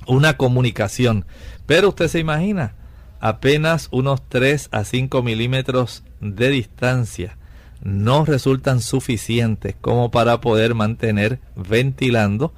[0.07, 1.27] una comunicación,
[1.67, 2.73] pero usted se imagina,
[3.21, 7.37] apenas unos 3 a 5 milímetros de distancia
[7.83, 12.55] no resultan suficientes como para poder mantener ventilando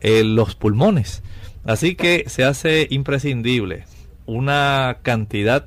[0.00, 1.22] eh, los pulmones.
[1.64, 3.84] Así que se hace imprescindible
[4.26, 5.66] una cantidad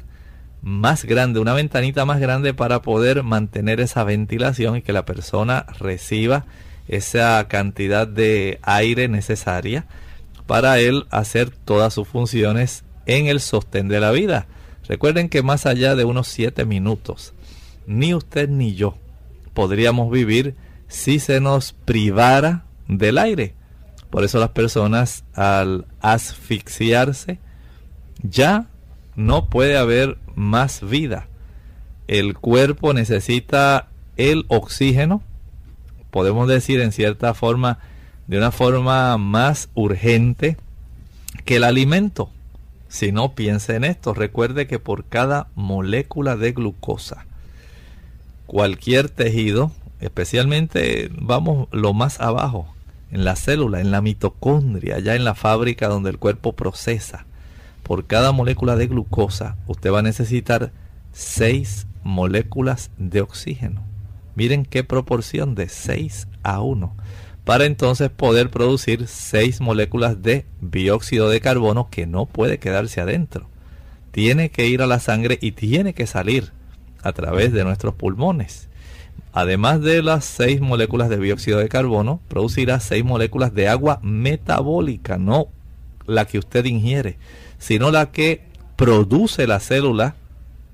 [0.61, 5.65] más grande, una ventanita más grande para poder mantener esa ventilación y que la persona
[5.79, 6.45] reciba
[6.87, 9.85] esa cantidad de aire necesaria
[10.45, 14.47] para él hacer todas sus funciones en el sostén de la vida.
[14.87, 17.33] Recuerden que más allá de unos 7 minutos,
[17.87, 18.95] ni usted ni yo
[19.53, 20.55] podríamos vivir
[20.87, 23.55] si se nos privara del aire.
[24.11, 27.39] Por eso las personas al asfixiarse
[28.21, 28.67] ya
[29.15, 31.27] no puede haber más vida.
[32.07, 33.87] El cuerpo necesita
[34.17, 35.23] el oxígeno,
[36.11, 37.79] podemos decir en cierta forma,
[38.27, 40.57] de una forma más urgente
[41.45, 42.29] que el alimento.
[42.89, 47.25] Si no piense en esto, recuerde que por cada molécula de glucosa,
[48.45, 52.67] cualquier tejido, especialmente vamos lo más abajo,
[53.11, 57.25] en la célula, en la mitocondria, ya en la fábrica donde el cuerpo procesa,
[57.83, 60.71] por cada molécula de glucosa, usted va a necesitar
[61.13, 63.83] 6 moléculas de oxígeno.
[64.35, 66.95] Miren qué proporción de 6 a 1
[67.43, 73.49] para entonces poder producir 6 moléculas de dióxido de carbono que no puede quedarse adentro.
[74.11, 76.51] Tiene que ir a la sangre y tiene que salir
[77.01, 78.69] a través de nuestros pulmones.
[79.33, 85.17] Además de las 6 moléculas de dióxido de carbono, producirá 6 moléculas de agua metabólica,
[85.17, 85.47] no
[86.05, 87.17] la que usted ingiere,
[87.57, 88.43] sino la que
[88.75, 90.15] produce la célula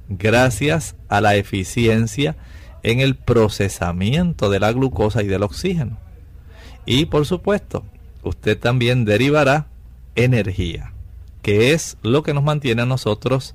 [0.10, 2.36] gracias a la eficiencia
[2.82, 5.98] en el procesamiento de la glucosa y del oxígeno.
[6.86, 7.84] Y por supuesto,
[8.24, 9.68] usted también derivará
[10.16, 10.94] energía,
[11.42, 13.54] que es lo que nos mantiene a nosotros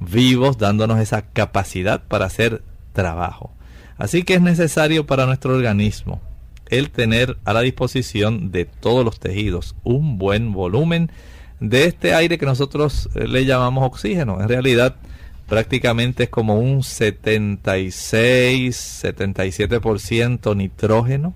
[0.00, 2.62] vivos, dándonos esa capacidad para hacer
[2.92, 3.53] trabajo.
[3.96, 6.20] Así que es necesario para nuestro organismo
[6.68, 11.12] el tener a la disposición de todos los tejidos un buen volumen
[11.60, 14.40] de este aire que nosotros eh, le llamamos oxígeno.
[14.40, 14.96] En realidad,
[15.48, 21.34] prácticamente es como un 76, 77% nitrógeno,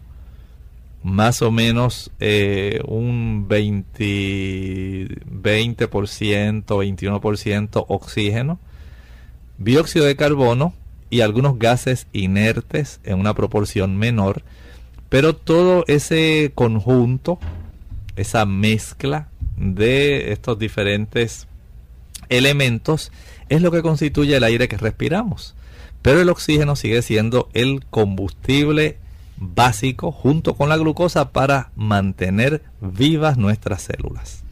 [1.02, 8.58] más o menos eh, un 20, 20%, 21% oxígeno,
[9.58, 10.72] dióxido de carbono
[11.10, 14.42] y algunos gases inertes en una proporción menor,
[15.08, 17.38] pero todo ese conjunto,
[18.16, 21.46] esa mezcla de estos diferentes
[22.28, 23.10] elementos
[23.48, 25.54] es lo que constituye el aire que respiramos.
[26.02, 28.98] Pero el oxígeno sigue siendo el combustible
[29.36, 34.42] básico junto con la glucosa para mantener vivas nuestras células.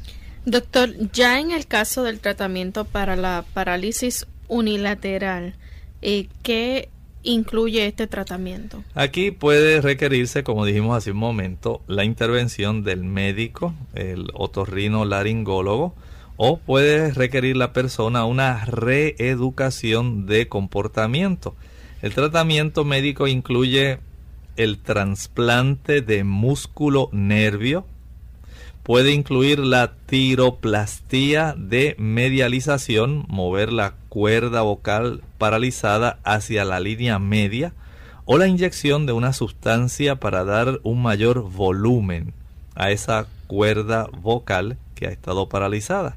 [0.45, 5.55] Doctor, ya en el caso del tratamiento para la parálisis unilateral,
[6.43, 6.89] ¿qué
[7.25, 8.85] incluye este tratamiento?
[8.95, 15.95] Aquí puede requerirse, como dijimos hace un momento, la intervención del médico, el otorrino laringólogo,
[16.37, 21.57] o puede requerir la persona una reeducación de comportamiento.
[22.03, 23.99] El tratamiento médico incluye
[24.57, 27.85] el trasplante de músculo nervio,
[28.85, 37.73] puede incluir la tiroplastía de medialización, mover la cuerda vocal paralizada hacia la línea media,
[38.25, 42.35] o la inyección de una sustancia para dar un mayor volumen
[42.75, 46.17] a esa cuerda vocal que ha estado paralizada.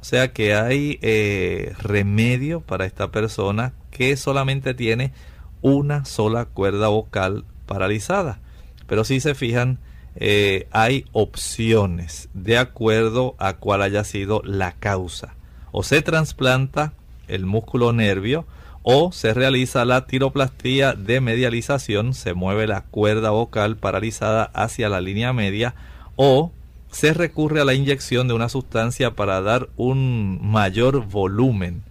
[0.00, 5.12] O sea que hay eh, remedio para esta persona que solamente tiene
[5.60, 8.40] una sola cuerda vocal paralizada.
[8.86, 9.78] Pero si se fijan,
[10.16, 15.34] eh, hay opciones de acuerdo a cuál haya sido la causa.
[15.70, 16.94] O se trasplanta
[17.28, 18.46] el músculo nervio
[18.82, 25.00] o se realiza la tiroplastía de medialización, se mueve la cuerda vocal paralizada hacia la
[25.00, 25.74] línea media
[26.16, 26.52] o
[26.90, 31.82] se recurre a la inyección de una sustancia para dar un mayor volumen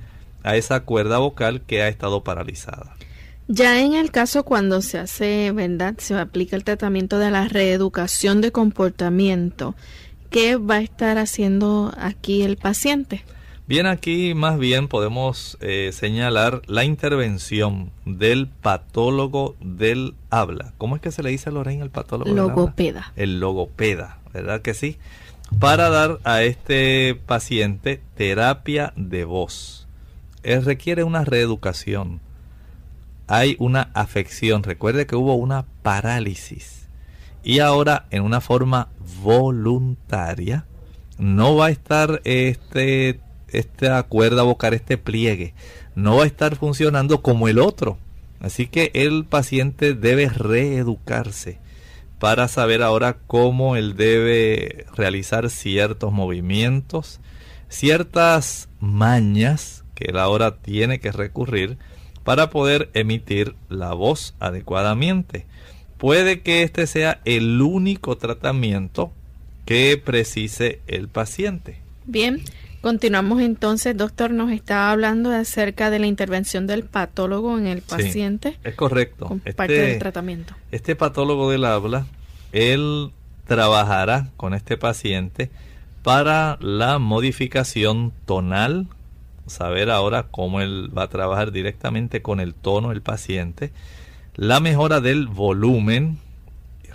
[0.44, 2.96] a esa cuerda vocal que ha estado paralizada.
[3.48, 5.96] Ya en el caso cuando se hace, ¿verdad?
[5.98, 9.76] Se aplica el tratamiento de la reeducación de comportamiento.
[10.30, 13.26] ¿Qué va a estar haciendo aquí el paciente?
[13.72, 20.74] Bien, aquí más bien podemos eh, señalar la intervención del patólogo del habla.
[20.78, 23.14] ¿Cómo es que se le dice a Lorraine el patólogo logopeda.
[23.16, 24.98] El logopeda, ¿verdad que sí?
[25.58, 29.88] Para dar a este paciente terapia de voz.
[30.44, 32.20] Él requiere una reeducación.
[33.28, 34.64] Hay una afección.
[34.64, 36.90] Recuerde que hubo una parálisis.
[37.42, 38.90] Y ahora en una forma
[39.24, 40.66] voluntaria
[41.18, 43.22] no va a estar este
[43.52, 45.54] esta cuerda vocal, este pliegue,
[45.96, 47.98] no va a estar funcionando como el otro.
[48.40, 51.60] Así que el paciente debe reeducarse
[52.20, 57.20] para saber ahora cómo él debe realizar ciertos movimientos,
[57.68, 61.78] ciertas mañas que él ahora tiene que recurrir
[62.24, 65.46] para poder emitir la voz adecuadamente.
[65.98, 69.12] Puede que este sea el único tratamiento
[69.66, 71.80] que precise el paciente.
[72.06, 72.42] Bien,
[72.82, 78.58] continuamos entonces, doctor, nos estaba hablando acerca de la intervención del patólogo en el paciente.
[78.64, 79.28] es correcto.
[79.56, 80.54] Parte Este- del tratamiento.
[80.72, 82.06] Este patólogo del habla,
[82.52, 83.12] él
[83.48, 85.52] trabajará con este paciente
[86.04, 88.88] para la modificación tonal,
[89.46, 93.72] saber ahora cómo él va a trabajar directamente con el tono del paciente,
[94.36, 96.18] la mejora del volumen.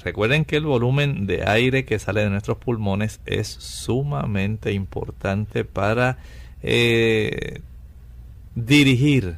[0.07, 6.19] Recuerden que el volumen de aire que sale de nuestros pulmones es sumamente importante para
[6.63, 7.61] eh,
[8.55, 9.35] dirigir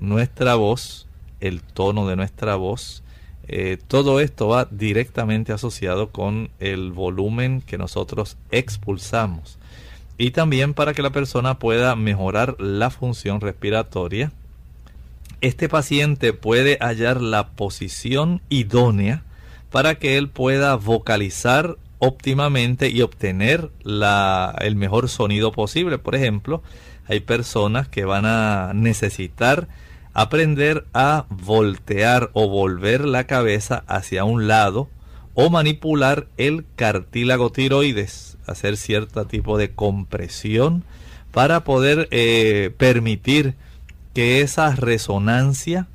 [0.00, 1.06] nuestra voz,
[1.38, 3.04] el tono de nuestra voz.
[3.46, 9.56] Eh, todo esto va directamente asociado con el volumen que nosotros expulsamos.
[10.18, 14.32] Y también para que la persona pueda mejorar la función respiratoria.
[15.40, 19.22] Este paciente puede hallar la posición idónea
[19.72, 25.98] para que él pueda vocalizar óptimamente y obtener la- el mejor sonido posible.
[25.98, 26.62] Por ejemplo,
[27.08, 29.68] hay personas que van a necesitar
[30.14, 34.88] aprender a voltear o volver la cabeza hacia un lado
[35.34, 40.84] o manipular el cartílago tiroides, hacer cierto tipo de compresión
[41.30, 43.54] para poder eh, permitir
[44.12, 45.86] que esa resonancia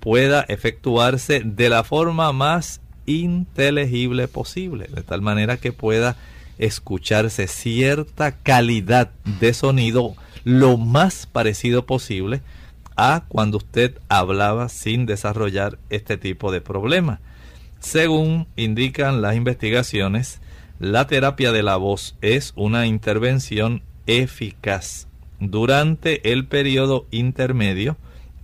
[0.00, 6.16] pueda efectuarse de la forma más inteligible posible, de tal manera que pueda
[6.58, 12.42] escucharse cierta calidad de sonido lo más parecido posible
[12.96, 17.20] a cuando usted hablaba sin desarrollar este tipo de problema.
[17.78, 20.40] Según indican las investigaciones,
[20.80, 25.06] la terapia de la voz es una intervención eficaz
[25.38, 27.96] durante el periodo intermedio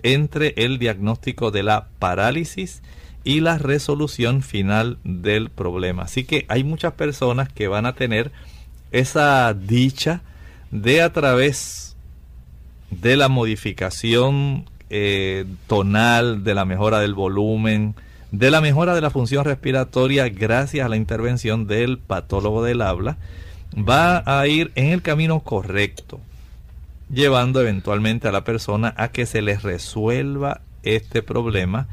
[0.02, 2.82] entre el diagnóstico de la parálisis
[3.25, 6.05] la resolución final del problema.
[6.05, 8.31] Así que hay muchas personas que van a tener
[8.93, 10.20] esa dicha
[10.70, 11.97] de a través
[12.91, 17.95] de la modificación eh, tonal, de la mejora del volumen,
[18.31, 23.16] de la mejora de la función respiratoria gracias a la intervención del patólogo del habla,
[23.77, 26.20] va a ir en el camino correcto,
[27.11, 31.89] llevando eventualmente a la persona a que se les resuelva este problema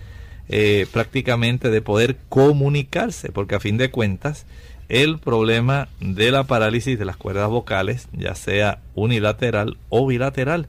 [0.52, 4.46] eh, prácticamente de poder comunicarse, porque a fin de cuentas
[4.90, 10.68] el problema de la parálisis de las cuerdas vocales, ya sea unilateral o bilateral,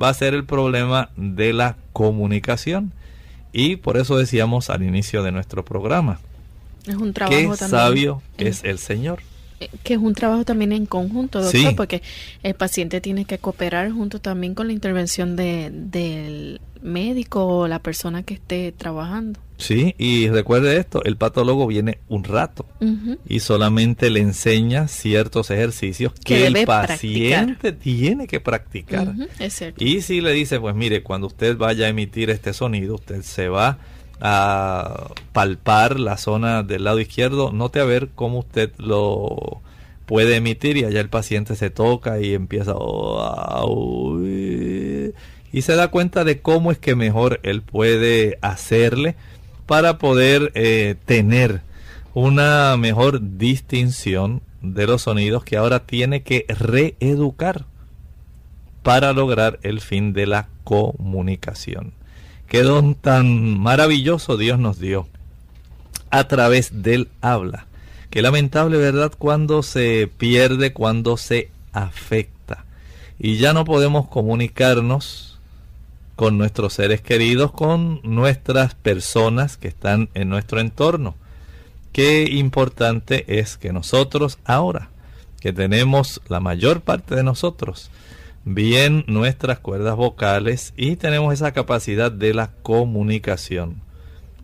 [0.00, 2.92] va a ser el problema de la comunicación.
[3.52, 6.20] Y por eso decíamos al inicio de nuestro programa,
[6.86, 7.70] Es un trabajo qué también.
[7.70, 9.18] sabio en- es el Señor.
[9.82, 11.74] Que es un trabajo también en conjunto, doctor, Sí.
[11.76, 12.02] porque
[12.42, 17.78] el paciente tiene que cooperar junto también con la intervención de, del médico o la
[17.80, 19.40] persona que esté trabajando.
[19.58, 22.66] Sí, y recuerde esto, el patólogo viene un rato
[23.26, 29.08] y solamente le enseña ciertos ejercicios Que que, el paciente tiene que practicar.
[29.08, 29.82] Ujú, Es cierto.
[29.82, 33.48] Y si le dice, pues mire, cuando usted vaya a emitir este sonido, usted se
[33.48, 33.78] va a
[34.18, 39.60] palpar la zona del lado izquierdo, note a ver cómo usted lo
[40.06, 46.24] puede emitir y allá el paciente se toca y empieza "Oh, y se da cuenta
[46.24, 49.16] de cómo es que mejor él puede hacerle
[49.66, 51.62] para poder eh, tener
[52.14, 57.64] una mejor distinción de los sonidos que ahora tiene que reeducar
[58.82, 61.92] para lograr el fin de la comunicación.
[62.48, 65.08] Qué don tan maravilloso Dios nos dio
[66.10, 67.66] a través del habla.
[68.10, 69.12] Qué lamentable, ¿verdad?
[69.18, 72.64] Cuando se pierde, cuando se afecta.
[73.18, 75.38] Y ya no podemos comunicarnos
[76.14, 81.14] con nuestros seres queridos, con nuestras personas que están en nuestro entorno.
[81.92, 84.88] Qué importante es que nosotros ahora,
[85.40, 87.90] que tenemos la mayor parte de nosotros,
[88.46, 93.82] bien nuestras cuerdas vocales y tenemos esa capacidad de la comunicación.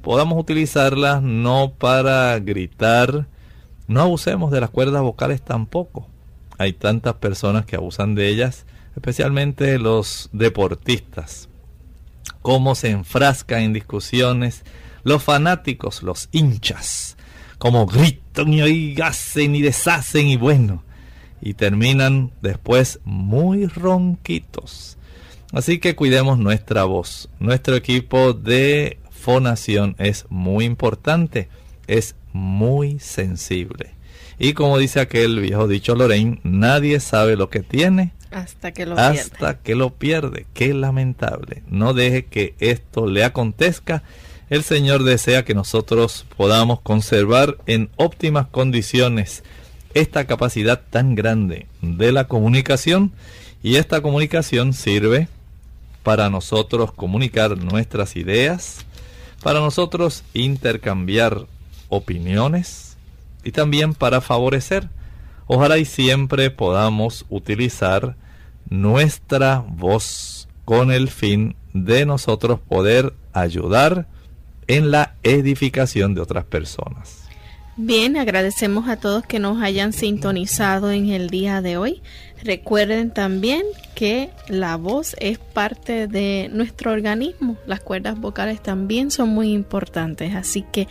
[0.03, 3.29] Podamos utilizarlas no para gritar,
[3.87, 6.09] no abusemos de las cuerdas vocales tampoco.
[6.59, 11.49] Hay tantas personas que abusan de ellas, especialmente los deportistas.
[12.43, 14.65] Cómo se enfrascan en discusiones
[15.05, 17.17] los fanáticos, los hinchas,
[17.59, 20.83] como gritan y hacen y deshacen y bueno.
[21.43, 24.97] Y terminan después muy ronquitos.
[25.53, 27.29] Así que cuidemos nuestra voz.
[27.41, 31.49] Nuestro equipo de fonación es muy importante,
[31.87, 33.91] es muy sensible.
[34.39, 38.99] Y como dice aquel viejo dicho Lorraine, nadie sabe lo que tiene hasta que lo
[38.99, 39.59] hasta pierde.
[39.63, 40.47] que lo pierde.
[40.55, 41.63] Qué lamentable.
[41.69, 44.03] No deje que esto le acontezca.
[44.49, 49.45] El Señor desea que nosotros podamos conservar en óptimas condiciones
[49.95, 53.13] esta capacidad tan grande de la comunicación
[53.63, 55.29] y esta comunicación sirve
[56.03, 58.85] para nosotros comunicar nuestras ideas,
[59.43, 61.47] para nosotros intercambiar
[61.89, 62.97] opiniones
[63.45, 64.89] y también para favorecer.
[65.47, 68.17] Ojalá y siempre podamos utilizar
[68.69, 74.07] nuestra voz con el fin de nosotros poder ayudar
[74.67, 77.22] en la edificación de otras personas.
[77.79, 82.03] Bien, agradecemos a todos que nos hayan sintonizado en el día de hoy.
[82.45, 83.63] Recuerden también
[83.95, 87.57] que la voz es parte de nuestro organismo.
[87.65, 90.87] Las cuerdas vocales también son muy importantes, así que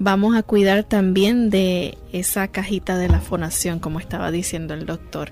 [0.00, 5.30] vamos a cuidar también de esa cajita de la fonación, como estaba diciendo el doctor,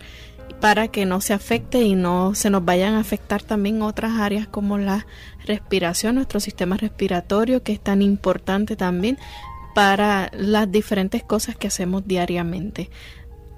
[0.60, 4.46] para que no se afecte y no se nos vayan a afectar también otras áreas
[4.46, 5.06] como la
[5.44, 9.18] respiración, nuestro sistema respiratorio, que es tan importante también
[9.78, 12.90] para las diferentes cosas que hacemos diariamente.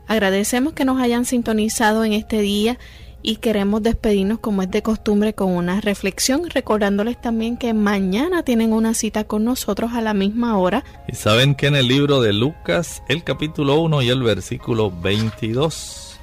[0.07, 2.79] Agradecemos que nos hayan sintonizado en este día
[3.23, 8.75] y queremos despedirnos como es de costumbre con una reflexión, recordándoles también que mañana tienen
[8.75, 10.85] una cita con nosotros a la misma hora.
[11.09, 16.21] Y saben que en el libro de Lucas, el capítulo 1 y el versículo 22,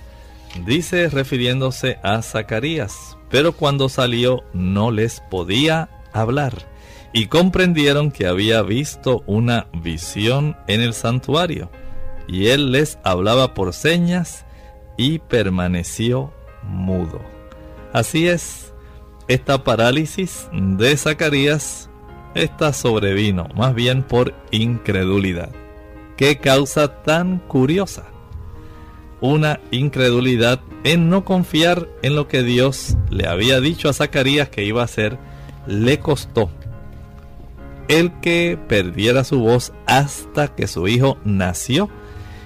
[0.64, 6.77] dice refiriéndose a Zacarías, pero cuando salió no les podía hablar
[7.14, 11.70] y comprendieron que había visto una visión en el santuario.
[12.28, 14.46] Y él les hablaba por señas
[14.98, 16.34] y permaneció
[16.64, 17.22] mudo.
[17.94, 18.74] Así es,
[19.28, 21.90] esta parálisis de Zacarías,
[22.36, 25.50] esta sobrevino más bien por incredulidad.
[26.18, 28.06] ¿Qué causa tan curiosa?
[29.22, 34.64] Una incredulidad en no confiar en lo que Dios le había dicho a Zacarías que
[34.64, 35.18] iba a hacer,
[35.66, 36.50] le costó
[37.88, 41.90] el que perdiera su voz hasta que su hijo nació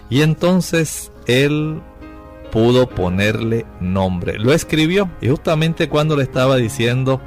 [0.10, 1.82] y entonces él
[2.52, 4.38] pudo ponerle nombre.
[4.38, 7.22] Lo escribió y justamente cuando le estaba diciendo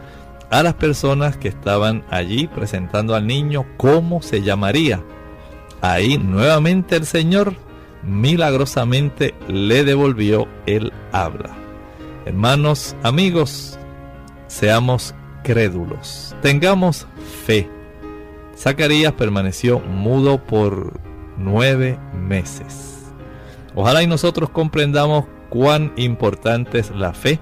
[0.50, 5.02] a las personas que estaban allí presentando al niño cómo se llamaría,
[5.80, 7.54] ahí nuevamente el Señor
[8.02, 11.56] milagrosamente le devolvió el habla.
[12.26, 13.78] Hermanos, amigos,
[14.46, 17.06] seamos crédulos, tengamos
[17.46, 17.73] fe
[18.56, 21.00] Zacarías permaneció mudo por
[21.36, 23.12] nueve meses.
[23.74, 27.40] Ojalá y nosotros comprendamos cuán importante es la fe,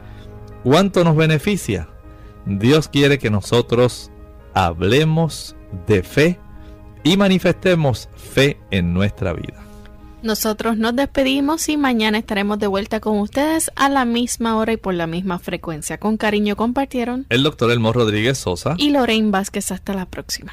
[0.64, 1.88] cuánto nos beneficia.
[2.46, 4.10] Dios quiere que nosotros
[4.54, 5.56] hablemos
[5.86, 6.40] de fe
[7.04, 9.62] y manifestemos fe en nuestra vida.
[10.22, 14.76] Nosotros nos despedimos y mañana estaremos de vuelta con ustedes a la misma hora y
[14.76, 15.98] por la misma frecuencia.
[15.98, 19.72] Con cariño compartieron el doctor Elmo Rodríguez Sosa y Lorraine Vázquez.
[19.72, 20.52] Hasta la próxima.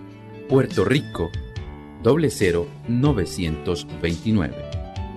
[0.51, 1.31] Puerto Rico
[2.03, 4.53] 00929.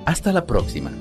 [0.07, 0.93] Hasta la próxima.